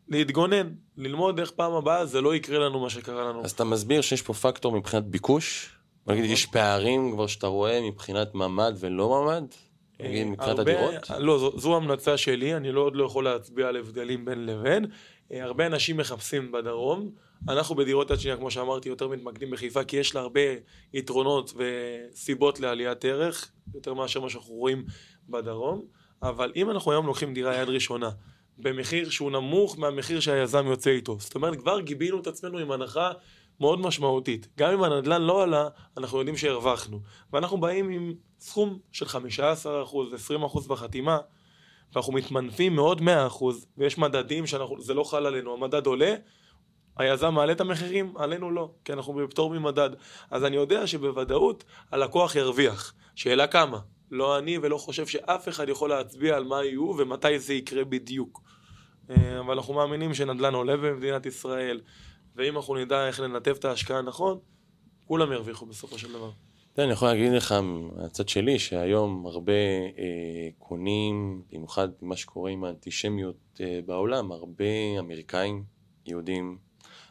להתגונן, 0.09 0.69
ללמוד 0.97 1.41
איך 1.41 1.51
פעם 1.51 1.73
הבאה 1.73 2.07
זה 2.07 2.21
לא 2.21 2.35
יקרה 2.35 2.59
לנו 2.59 2.81
מה 2.81 2.91
שקרה 2.91 3.25
לנו. 3.25 3.45
אז 3.45 3.51
אתה 3.51 3.65
מסביר 3.65 4.01
שיש 4.01 4.23
פה 4.23 4.35
פקטור 4.35 4.73
מבחינת 4.73 5.05
ביקוש? 5.05 5.75
נגיד. 6.07 6.25
יש 6.25 6.47
פערים 6.47 7.13
כבר 7.13 7.27
שאתה 7.27 7.47
רואה 7.47 7.81
מבחינת 7.81 8.35
ממ"ד 8.35 8.73
ולא 8.79 9.09
ממ"ד? 9.09 9.68
נגיד, 10.01 10.27
מבחינת 10.27 10.59
הדירות? 10.59 11.11
לא, 11.19 11.39
זו, 11.39 11.59
זו 11.59 11.77
המלצה 11.77 12.17
שלי, 12.17 12.57
אני 12.57 12.73
לא, 12.73 12.81
עוד 12.81 12.97
לא 12.97 13.05
יכול 13.05 13.25
להצביע 13.25 13.69
על 13.69 13.77
הבדלים 13.77 14.25
בין 14.25 14.47
לבין. 14.47 14.87
אה, 15.33 15.45
הרבה 15.45 15.67
אנשים 15.67 15.97
מחפשים 15.97 16.53
בדרום. 16.53 17.11
אנחנו 17.49 17.75
בדירות 17.75 18.11
יד 18.11 18.19
שנייה, 18.19 18.37
כמו 18.37 18.51
שאמרתי, 18.51 18.89
יותר 18.89 19.09
מתמקדים 19.09 19.51
בחיפה, 19.51 19.85
כי 19.85 19.97
יש 19.97 20.15
לה 20.15 20.21
הרבה 20.21 20.41
יתרונות 20.95 21.53
וסיבות 21.57 22.61
לעליית 22.61 23.05
ערך, 23.05 23.51
יותר 23.75 23.95
מאשר 23.95 24.21
מה 24.21 24.31
שאנחנו 24.31 24.55
רואים 24.55 24.85
בדרום. 25.29 25.83
אבל 26.23 26.53
אם 26.57 26.71
אנחנו 26.71 26.93
היום 26.93 27.07
לוקחים 27.07 27.35
דירה 27.35 27.57
יד 27.57 27.69
ראשונה, 27.69 28.11
במחיר 28.59 29.11
שהוא 29.11 29.31
נמוך 29.31 29.79
מהמחיר 29.79 30.21
שהיזם 30.21 30.67
יוצא 30.67 30.91
איתו, 30.91 31.17
זאת 31.19 31.35
אומרת, 31.35 31.57
כבר 31.57 31.81
גיבינו 31.81 32.21
את 32.21 32.27
עצמנו 32.27 32.59
עם 32.59 32.73
הנחה 32.73 33.13
מאוד 33.61 33.81
משמעותית. 33.81 34.49
גם 34.59 34.73
אם 34.73 34.85
הנדל"ן 34.85 35.23
לא 35.23 35.43
עלה, 35.43 35.69
אנחנו 35.97 36.19
יודעים 36.19 36.37
שהרווחנו. 36.37 37.01
ואנחנו 37.33 37.61
באים 37.61 37.91
עם 37.91 38.15
סכום 38.41 38.79
של 38.93 39.07
15%, 39.07 39.09
20% 40.55 40.69
בחתימה, 40.69 41.19
ואנחנו 41.93 42.13
מתמנפים 42.13 42.75
מעוד 42.75 43.01
100%, 43.01 43.45
ויש 43.79 43.99
מדדים 43.99 44.47
שזה 44.47 44.95
לא 44.95 45.05
חל 45.05 45.27
עלינו. 45.27 45.55
המדד 45.55 45.87
עולה, 45.87 46.15
היזם 46.97 47.35
מעלה 47.35 47.53
את 47.53 47.61
המחירים, 47.61 48.17
עלינו 48.17 48.51
לא, 48.51 48.71
כי 48.85 48.93
אנחנו 48.93 49.13
בפטור 49.13 49.51
ממדד. 49.51 49.91
אז 50.31 50.45
אני 50.45 50.57
יודע 50.57 50.87
שבוודאות 50.87 51.65
הלקוח 51.93 52.37
ירוויח. 52.37 52.95
שאלה 53.15 53.47
כמה? 53.47 53.79
לא 54.11 54.39
אני 54.39 54.59
ולא 54.63 54.77
חושב 54.77 55.07
שאף 55.07 55.49
אחד 55.49 55.69
יכול 55.69 55.91
להצביע 55.91 56.37
על 56.37 56.45
מה 56.45 56.65
יהיו 56.65 56.95
ומתי 56.99 57.39
זה 57.39 57.55
יקרה 57.55 57.85
בדיוק. 57.85 58.43
אה, 59.11 59.41
אבל 59.41 59.55
אנחנו 59.55 59.75
מאמינים 59.75 60.15
שנדל"ן 60.15 60.55
עולה 60.55 60.77
במדינת 60.77 61.27
ישראל, 61.27 61.81
ואם 62.39 62.57
אנחנו 62.57 62.75
נדע 62.75 63.07
איך 63.07 63.21
לנתב 63.21 63.57
את 63.59 63.65
ההשקעה 63.65 64.03
נכון, 64.03 64.39
כולם 65.07 65.33
ירוויחו 65.33 65.67
בסופו 65.67 65.99
של 65.99 66.13
דבר. 66.13 66.31
תראה, 66.73 66.87
אני 66.87 66.93
יכול 66.93 67.09
להגיד 67.09 67.33
לך 67.33 67.55
מהצד 67.63 68.29
שלי, 68.29 68.59
שהיום 68.59 69.27
הרבה 69.27 69.53
אה, 69.99 70.49
קונים, 70.59 71.43
במיוחד 71.53 71.89
מה 72.03 72.17
שקורה 72.17 72.51
עם 72.51 72.65
האנטישמיות 72.65 73.37
אה, 73.61 73.81
בעולם, 73.87 74.33
הרבה 74.33 74.65
אמריקאים, 74.99 75.65
יהודים, 76.07 76.59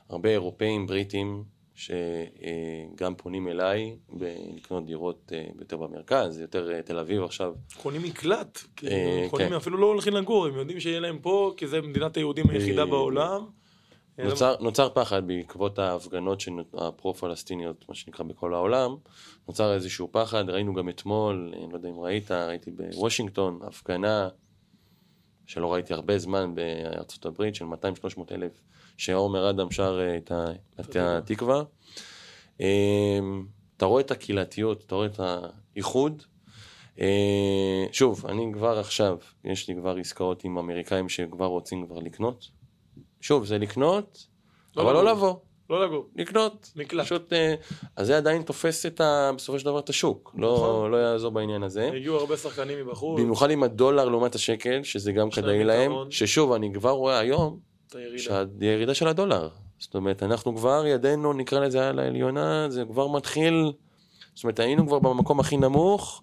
הרבה 0.10 0.30
אירופאים, 0.30 0.88
בריטים, 0.88 1.44
שגם 1.76 3.16
פונים 3.18 3.48
אליי 3.48 3.96
ב- 4.18 4.36
לקנות 4.56 4.86
דירות 4.86 5.32
אה, 5.36 5.44
יותר 5.60 5.78
במרכז, 5.78 6.40
יותר 6.40 6.72
אה, 6.74 6.82
תל 6.82 7.00
אביב 7.00 7.24
עכשיו. 7.24 7.54
קונים 7.82 8.04
מקלט, 8.04 8.60
כאילו, 8.76 8.94
אה, 8.96 9.28
קונים 9.30 9.50
כן. 9.50 9.54
אפילו 9.54 9.78
לא 9.78 9.86
הולכים 9.86 10.14
לגור, 10.14 10.46
הם 10.46 10.56
יודעים 10.56 10.80
שיהיה 10.80 11.00
להם 11.00 11.20
פה, 11.20 11.54
כי 11.58 11.68
זה 11.68 11.82
מדינת 11.82 12.18
היהודים 12.18 12.50
היחידה 12.50 12.82
אה, 12.82 12.88
בעולם. 12.88 13.46
אה, 14.20 14.26
נוצר, 14.26 14.56
נוצר 14.60 14.90
פחד 14.90 15.28
בעקבות 15.28 15.80
ההפגנות 15.80 16.44
הפרו-פלסטיניות, 16.74 17.86
מה 17.90 17.96
שנקרא 17.96 18.26
בכל 18.26 18.54
העולם. 18.54 18.96
נוצר 19.48 19.74
איזשהו 19.74 20.10
פחד, 20.12 20.50
ראינו 20.50 20.74
גם 20.74 20.90
אתמול, 20.90 21.54
אני 21.58 21.72
לא 21.72 21.78
יודע 21.78 21.90
אם 21.90 22.00
ראית, 22.00 22.32
ראיתי 22.32 22.72
בוושינגטון, 22.72 23.60
הפגנה 23.64 24.30
שלא 25.46 25.74
ראיתי 25.74 25.94
הרבה 25.94 26.18
זמן 26.18 26.56
בארצות 26.56 27.26
הברית, 27.26 27.56
של 27.56 27.66
200-300 27.66 28.32
אלף, 28.32 28.62
שעומר 28.98 29.50
אדם 29.50 29.72
שר 29.72 30.00
אה, 30.00 30.18
את 30.80 30.96
התקווה. 30.96 31.64
אמ, 32.60 33.46
אתה 33.78 33.86
רואה 33.86 34.02
את 34.02 34.12
הקהילתיות, 34.12 34.84
אתה 34.86 34.96
רואה 34.96 35.08
את 35.08 35.20
האיחוד. 35.20 36.24
אה, 37.00 37.86
שוב, 37.92 38.26
אני 38.26 38.52
כבר 38.54 38.80
עכשיו, 38.80 39.18
יש 39.44 39.68
לי 39.68 39.76
כבר 39.76 39.96
עסקאות 39.98 40.44
עם 40.44 40.58
אמריקאים 40.58 41.10
שכבר 41.10 41.46
רוצים 41.46 41.86
כבר 41.86 42.00
לקנות. 42.00 42.57
שוב, 43.22 43.46
זה 43.46 43.58
לקנות, 43.58 44.28
לא 44.76 44.82
אבל 44.82 44.94
לא 44.94 45.00
לגור. 45.00 45.12
לבוא, 45.12 45.36
לא 45.70 45.86
לגור, 45.86 46.08
לקנות. 46.16 46.72
מקלט. 46.76 47.06
פשוט, 47.06 47.34
אה, 47.34 47.56
אז 47.96 48.08
זה 48.08 48.18
עדיין 48.18 48.42
תופס 48.42 48.86
את 48.86 49.02
ה, 49.02 49.32
בסופו 49.36 49.60
של 49.60 49.66
דבר 49.66 49.80
את 49.80 49.90
השוק, 49.90 50.36
לא, 50.38 50.54
נכון. 50.54 50.92
לא 50.92 50.98
יעזור 50.98 51.32
בעניין 51.32 51.64
הזה. 51.64 51.92
הגיעו 51.96 52.18
הרבה 52.18 52.38
שחקנים 52.38 52.78
מבחוץ, 52.88 53.20
במיוחד 53.20 53.52
עם 53.52 53.64
הדולר 53.64 54.10
לעומת 54.10 54.36
השקל, 54.36 54.84
שזה 54.84 55.12
גם 55.12 55.30
כדאי 55.30 55.64
להם. 55.64 55.92
ששוב, 56.10 56.52
אני 56.52 56.74
כבר 56.74 56.92
רואה 56.92 57.20
היום 57.20 57.60
את 57.88 57.96
הירידה. 57.96 58.18
שהירידה 58.24 58.94
של 58.94 59.08
הדולר. 59.08 59.50
זאת 59.80 59.96
אומרת, 59.96 60.24
אנחנו 60.24 60.56
כבר, 60.56 60.86
ידנו, 60.88 61.34
נקרא 61.34 61.60
לזה 61.60 61.90
על 61.90 62.00
העליונה, 62.00 62.70
זה 62.70 62.84
כבר 62.92 63.08
מתחיל, 63.08 63.72
זאת 64.36 64.44
אומרת, 64.44 64.60
היינו 64.60 64.88
כבר 64.88 65.00
במקום 65.00 65.40
הכי 65.40 65.58
נמוך, 65.58 66.22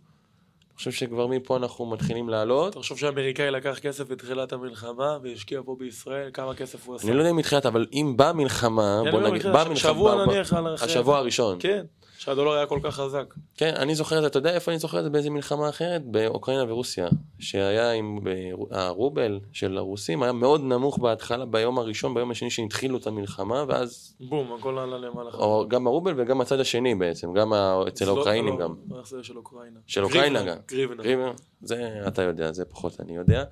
חושב 0.76 0.92
שכבר 0.92 1.26
מפה 1.26 1.56
אנחנו 1.56 1.86
מתחילים 1.86 2.28
לעלות. 2.28 2.72
תחשוב 2.72 2.98
שהאמריקאי 2.98 3.50
לקח 3.50 3.78
כסף 3.78 4.08
בתחילת 4.08 4.52
המלחמה 4.52 5.18
והשקיע 5.22 5.60
פה 5.64 5.76
בישראל, 5.78 6.30
כמה 6.32 6.54
כסף 6.54 6.86
הוא 6.86 6.96
עשה. 6.96 7.08
אני 7.08 7.16
לא 7.16 7.20
יודע 7.20 7.30
אם 7.30 7.36
מתחילת, 7.36 7.66
אבל 7.66 7.86
אם 7.92 8.12
באה 8.16 8.32
מלחמה, 8.32 9.00
אני 9.02 9.10
בוא 9.10 9.20
לא 9.20 9.28
נגיד, 9.28 9.42
באה 9.46 9.68
מלחמה, 9.68 9.76
שבוע 9.76 10.26
נניח 10.26 10.52
על 10.52 10.74
השבוע. 10.74 11.18
הראשון. 11.18 11.56
כן, 11.60 11.84
שהדולר 12.18 12.52
היה 12.52 12.66
כל 12.66 12.80
כך 12.82 12.94
חזק. 12.94 13.34
כן, 13.56 13.72
אני 13.76 13.94
זוכר 13.94 14.16
את 14.16 14.22
זה, 14.22 14.26
אתה 14.26 14.38
יודע 14.38 14.54
איפה 14.54 14.70
אני 14.70 14.78
זוכר 14.78 14.98
את 14.98 15.04
זה? 15.04 15.10
באיזה 15.10 15.30
מלחמה 15.30 15.68
אחרת? 15.68 16.02
באוקראינה 16.04 16.72
ורוסיה. 16.72 17.08
שהיה 17.38 17.92
עם 17.92 18.18
ב- 18.24 18.28
הרובל 18.70 19.40
של 19.52 19.78
הרוסים, 19.78 20.22
היה 20.22 20.32
מאוד 20.32 20.60
נמוך 20.60 20.98
בהתחלה, 20.98 21.44
ביום 21.44 21.78
הראשון, 21.78 22.14
ביום 22.14 22.30
השני 22.30 22.50
שהתחילו 22.50 22.98
את 22.98 23.06
המלחמה, 23.06 23.64
ואז, 23.68 24.16
בום, 24.20 24.52
הכל 24.58 24.78
עלה 24.78 24.98
למעלה. 24.98 25.30
או 25.34 25.64
גם 25.68 25.86
הרובל 25.86 26.14
וגם 26.16 26.40
הצד 26.40 26.60
השני 26.60 26.94
בעצם, 26.94 27.32
גם 27.32 27.52
אצל 27.88 28.04
לא- 28.04 28.10
האוקראינים 28.16 28.58
לא, 28.58 28.64
גם. 28.64 28.74
לא, 28.90 28.98
איך 28.98 29.08
זה 29.08 29.22
של 29.22 29.36
אוקראינה? 29.36 29.80
של 29.86 30.04
אוקראינה 30.04 30.42
גם. 30.42 30.56
גריבנה. 30.68 31.32
זה 31.62 32.00
אתה 32.08 32.22
יודע, 32.22 32.52
זה 32.52 32.64
פחות 32.64 33.00
אני 33.00 33.16
יודע. 33.16 33.44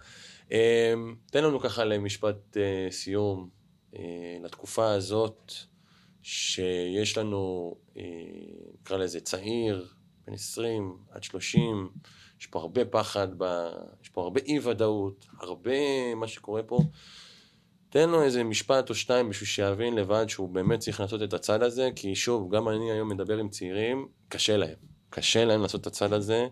אמ, 0.51 0.57
תן 1.31 1.45
לנו 1.45 1.61
ככה 1.61 1.85
למשפט 1.85 2.57
אה, 2.57 2.63
סיום 2.91 3.49
אה, 3.99 4.03
לתקופה 4.45 4.91
הזאת, 4.91 5.53
שיש 6.23 7.19
לנו, 7.19 7.75
אה, 7.97 8.03
נקרא 8.81 8.97
לזה 8.97 9.21
צעיר, 9.21 9.89
בן 10.27 10.33
20 10.33 10.97
עד 11.11 11.23
30, 11.23 11.89
יש 12.41 12.47
פה 12.47 12.61
הרבה 12.61 12.85
פחד, 12.85 13.29
ב... 13.39 13.45
יש 14.03 14.09
פה 14.09 14.23
הרבה 14.23 14.41
אי 14.41 14.59
ודאות, 14.59 15.27
הרבה 15.41 16.15
מה 16.15 16.29
שקורה 16.29 16.63
פה. 16.63 16.79
תן 17.91 18.11
לו 18.11 18.23
איזה 18.23 18.45
משפט 18.45 18.91
או 18.91 18.95
שתיים 18.95 19.29
בשביל 19.29 19.47
שיבין 19.47 19.95
לבד 19.95 20.25
שהוא 20.29 20.49
באמת 20.49 20.79
צריך 20.79 21.01
לעשות 21.01 21.23
את 21.23 21.33
הצד 21.33 21.63
הזה, 21.63 21.89
כי 21.97 22.15
שוב, 22.15 22.55
גם 22.55 22.69
אני 22.69 22.91
היום 22.93 23.09
מדבר 23.09 23.39
עם 23.39 23.49
צעירים, 23.49 24.09
קשה 24.29 24.57
להם. 24.57 24.77
קשה 25.11 25.45
להם 25.45 25.63
לעשות 25.63 25.81
את 25.81 25.87
הצד 25.87 26.13
הזה. 26.13 26.49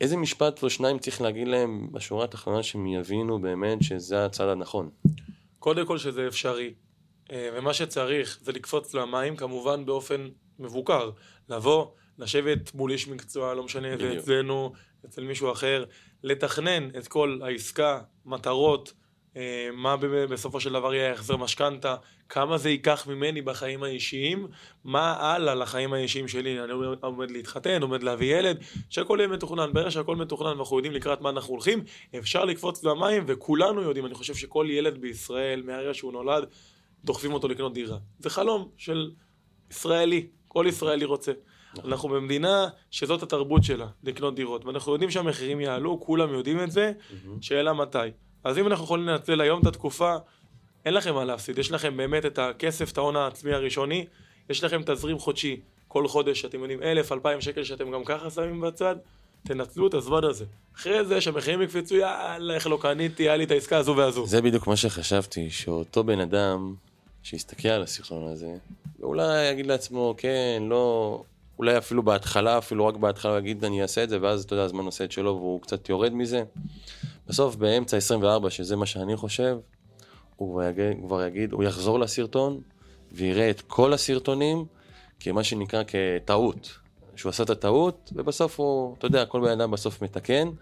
איזה 0.00 0.16
משפט 0.16 0.62
או 0.62 0.70
שניים 0.70 0.98
צריך 0.98 1.20
להגיד 1.20 1.48
להם 1.48 1.88
בשורה 1.92 2.24
התחתונה 2.24 2.62
שהם 2.62 2.86
יבינו 2.86 3.40
באמת 3.40 3.82
שזה 3.82 4.24
הצד 4.24 4.48
הנכון. 4.48 4.90
קודם 5.58 5.86
כל 5.86 5.98
שזה 5.98 6.28
אפשרי. 6.28 6.74
אה, 7.32 7.48
ומה 7.54 7.74
שצריך 7.74 8.38
זה 8.42 8.52
לקפוץ 8.52 8.94
למים, 8.94 9.36
כמובן 9.36 9.86
באופן 9.86 10.28
מבוקר. 10.58 11.10
לבוא, 11.48 11.86
לשבת 12.18 12.74
מול 12.74 12.90
איש 12.90 13.08
מקצוע, 13.08 13.54
לא 13.54 13.62
משנה 13.62 13.92
איזה. 13.92 14.18
אצלנו, 14.18 14.72
אצל 15.06 15.24
מישהו 15.24 15.52
אחר, 15.52 15.84
לתכנן 16.22 16.88
את 16.98 17.08
כל 17.08 17.38
העסקה, 17.42 18.00
מטרות, 18.26 18.92
אה, 19.36 19.68
מה 19.72 19.96
בסופו 20.30 20.60
של 20.60 20.72
דבר 20.72 20.94
יהיה 20.94 21.12
החזר 21.12 21.36
משכנתה, 21.36 21.96
כמה 22.28 22.58
זה 22.58 22.70
ייקח 22.70 23.06
ממני 23.06 23.42
בחיים 23.42 23.82
האישיים, 23.82 24.46
מה 24.84 25.12
הלאה 25.12 25.54
לחיים 25.54 25.92
האישיים 25.92 26.28
שלי, 26.28 26.60
אני 26.60 26.72
עומד 27.00 27.30
להתחתן, 27.30 27.82
עומד 27.82 28.02
להביא 28.02 28.36
ילד, 28.38 28.58
שהכל 28.90 29.16
יהיה 29.20 29.28
מתוכנן, 29.28 29.72
ברגע 29.72 29.90
שהכל 29.90 30.16
מתוכנן 30.16 30.46
ואנחנו 30.46 30.76
יודעים 30.76 30.92
לקראת 30.94 31.20
מה 31.20 31.30
אנחנו 31.30 31.54
הולכים, 31.54 31.84
אפשר 32.18 32.44
לקפוץ 32.44 32.84
למים 32.84 33.24
וכולנו 33.26 33.82
יודעים, 33.82 34.06
אני 34.06 34.14
חושב 34.14 34.34
שכל 34.34 34.66
ילד 34.70 34.98
בישראל, 34.98 35.62
מהרגע 35.62 35.94
שהוא 35.94 36.12
נולד, 36.12 36.46
דוחפים 37.04 37.32
אותו 37.32 37.48
לקנות 37.48 37.74
דירה. 37.74 37.98
זה 38.18 38.30
חלום 38.30 38.68
של 38.76 39.10
ישראלי, 39.70 40.26
כל 40.48 40.64
ישראלי 40.68 41.04
רוצה. 41.04 41.32
נכון. 41.74 41.90
אנחנו 41.90 42.08
במדינה 42.08 42.68
שזאת 42.90 43.22
התרבות 43.22 43.64
שלה, 43.64 43.86
לקנות 44.04 44.34
דירות, 44.34 44.64
ואנחנו 44.64 44.92
יודעים 44.92 45.10
שהמחירים 45.10 45.60
יעלו, 45.60 46.00
כולם 46.00 46.34
יודעים 46.34 46.62
את 46.62 46.70
זה, 46.70 46.92
שאלה 47.40 47.72
מתי. 47.72 47.98
אז 48.44 48.58
אם 48.58 48.66
אנחנו 48.66 48.84
יכולים 48.84 49.06
לנצל 49.06 49.40
היום 49.40 49.60
את 49.60 49.66
התקופה, 49.66 50.16
אין 50.84 50.94
לכם 50.94 51.14
מה 51.14 51.24
להפסיד, 51.24 51.58
יש 51.58 51.72
לכם 51.72 51.96
באמת 51.96 52.26
את 52.26 52.38
הכסף, 52.38 52.92
את 52.92 52.98
ההון 52.98 53.16
העצמי 53.16 53.52
הראשוני, 53.52 54.06
יש 54.50 54.64
לכם 54.64 54.82
תזרים 54.86 55.18
חודשי 55.18 55.60
כל 55.88 56.08
חודש, 56.08 56.44
אתם 56.44 56.60
יודעים, 56.60 56.82
אלף, 56.82 57.12
אלפיים 57.12 57.40
שקל 57.40 57.64
שאתם 57.64 57.90
גם 57.90 58.04
ככה 58.04 58.30
שמים 58.30 58.60
בצד, 58.60 58.96
תנצלו 59.46 59.86
את 59.86 59.94
הזמן 59.94 60.24
הזה. 60.24 60.44
אחרי 60.76 61.04
זה 61.04 61.20
שהמחירים 61.20 61.62
יקפצו, 61.62 61.96
יאללה, 61.96 62.54
איך 62.54 62.66
לא 62.66 62.78
קניתי, 62.82 63.22
היה 63.22 63.36
לי 63.36 63.44
את 63.44 63.50
העסקה 63.50 63.78
הזו 63.78 63.96
והזו. 63.96 64.26
זה 64.26 64.42
בדיוק 64.42 64.66
מה 64.66 64.76
שחשבתי, 64.76 65.50
שאותו 65.50 66.04
בן 66.04 66.20
אדם 66.20 66.74
שיסתכל 67.22 67.68
על 67.68 67.82
הסרטון 67.82 68.28
הזה, 68.32 68.54
ואולי 69.00 69.44
יגיד 69.44 69.66
לעצמו, 69.66 70.14
כן, 70.16 70.62
לא, 70.68 71.22
אולי 71.58 71.78
אפילו 71.78 72.02
בהתחלה, 72.02 72.58
אפילו 72.58 72.86
רק 72.86 72.96
בהתחלה, 72.96 73.38
יגיד 73.38 73.64
אני 73.64 73.82
אעשה 73.82 74.04
את 74.04 74.08
זה, 74.08 74.18
ואז 74.22 74.44
אתה 74.44 74.54
יודע, 74.54 74.64
הזמן 74.64 74.84
עושה 74.84 75.04
את 75.04 75.12
שלו 75.12 75.36
והוא 75.36 75.60
קצת 75.60 75.88
יורד 75.88 76.14
מזה. 76.14 76.44
בסוף, 77.26 77.56
באמצע 77.56 77.96
24, 77.96 78.50
שזה 78.50 78.76
מה 78.76 78.86
שאני 78.86 79.16
חושב, 79.16 79.56
הוא 80.36 80.62
יגיד, 80.62 80.96
כבר 81.06 81.26
יגיד, 81.26 81.52
הוא 81.52 81.64
יחזור 81.64 82.00
לסרטון 82.00 82.60
ויראה 83.12 83.50
את 83.50 83.60
כל 83.60 83.92
הסרטונים 83.92 84.64
כמה 85.20 85.44
שנקרא 85.44 85.82
כטעות. 85.86 86.82
שהוא 87.16 87.30
עשה 87.30 87.42
את 87.42 87.50
הטעות, 87.50 88.12
ובסוף 88.14 88.60
הוא, 88.60 88.94
אתה 88.98 89.06
יודע, 89.06 89.26
כל 89.26 89.40
בן 89.40 89.60
אדם 89.60 89.70
בסוף 89.70 90.02
מתקן. 90.02 90.48
אני 90.48 90.54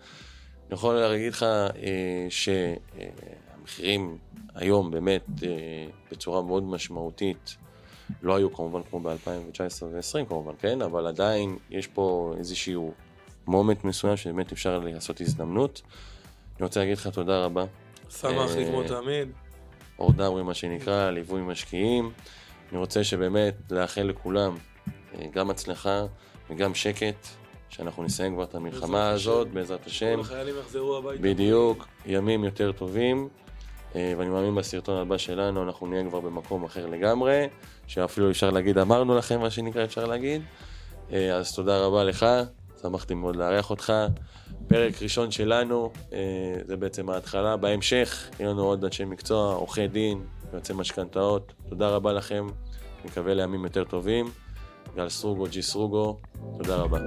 יכול 0.71 0.95
להגיד 0.95 1.33
לך 1.33 1.43
אה, 1.43 2.27
שהמחירים 2.31 4.19
היום 4.61 4.91
באמת 4.91 5.23
אה, 5.43 5.87
בצורה 6.13 6.43
מאוד 6.43 6.63
משמעותית 6.63 7.57
לא 8.23 8.37
היו 8.37 8.53
כמובן 8.53 8.81
כמו 8.91 9.01
ב-2019 9.01 9.83
ו-2020 9.83 10.29
כמובן, 10.29 10.53
כן? 10.59 10.83
אבל 10.83 11.07
עדיין 11.07 11.59
יש 11.71 11.87
פה 11.87 12.35
איזשהו 12.39 12.93
מומנט 13.47 13.85
מסוים 13.85 14.17
שבאמת 14.17 14.53
אפשר 14.53 14.79
לעשות 14.79 15.21
הזדמנות. 15.21 15.83
אני 16.57 16.65
רוצה 16.65 16.81
להגיד 16.81 16.99
לך 16.99 17.07
תודה 17.07 17.45
רבה. 17.45 17.65
שמח 18.11 18.51
אה, 18.51 18.61
לגמור 18.61 18.83
תמיד. 18.85 19.29
אור 19.99 20.13
דמרי 20.13 20.43
מה 20.43 20.55
שנקרא, 20.55 21.11
ליווי 21.11 21.41
משקיעים. 21.41 22.13
אני 22.71 22.79
רוצה 22.79 23.05
שבאמת 23.05 23.55
לאחל 23.71 24.03
לכולם 24.03 24.57
אה, 25.15 25.27
גם 25.33 25.51
הצלחה 25.51 26.05
וגם 26.51 26.75
שקט, 26.75 27.27
שאנחנו 27.69 28.03
נסיים 28.03 28.35
כבר 28.35 28.45
את 28.45 28.55
המלחמה 28.55 29.09
הזאת, 29.09 29.49
בעזרת 29.49 29.87
השם. 29.87 30.15
כל 30.15 30.21
החיילים 30.21 30.55
יחזרו 30.61 30.97
הביתה. 30.97 31.23
בדיוק, 31.23 31.87
ימים 32.07 32.45
יותר 32.45 32.73
טובים. 32.73 33.29
אה, 33.97 34.15
ואני 34.19 34.31
מאמין 34.31 34.55
בסרטון 34.55 34.97
הבא 34.97 35.19
שלנו, 35.19 35.63
אנחנו 35.63 35.87
נהיה 35.87 36.05
כבר 36.05 36.21
במקום 36.21 36.65
אחר 36.65 36.87
לגמרי, 36.87 37.49
שאפילו 37.87 38.31
אפשר 38.31 38.51
להגיד, 38.51 38.79
אמרנו 38.79 39.19
לכם 39.19 39.41
מה 39.41 39.51
שנקרא, 39.51 39.85
אפשר 39.85 40.05
להגיד. 40.05 40.43
אז 41.13 41.55
תודה 41.55 41.79
רבה 41.79 42.05
לך, 42.05 42.27
שמחתי 42.83 43.15
מאוד 43.15 43.37
לארח 43.37 43.71
אותך. 43.71 43.93
פרק 44.69 45.03
ראשון 45.03 45.31
שלנו, 45.31 45.91
אה, 46.13 46.19
זה 46.67 46.77
בעצם 46.77 47.11
ההתחלה. 47.11 47.57
בהמשך, 47.57 48.29
יהיו 48.41 48.51
לנו 48.51 48.63
עוד 48.63 48.85
אנשי 48.85 49.05
מקצוע, 49.05 49.55
עורכי 49.55 49.89
דין, 49.89 50.23
יועצי 50.53 50.73
משכנתאות. 50.73 51.53
תודה 51.69 51.89
רבה 51.89 52.13
לכם, 52.13 52.47
מקווה 53.05 53.35
לימים 53.35 53.65
יותר 53.65 53.85
טובים. 53.85 54.31
גל 54.97 55.09
סרוגו, 55.09 55.47
ג'י 55.51 55.63
סרוגו, 55.63 56.19
תודה 56.59 56.77
רבה. 56.77 56.99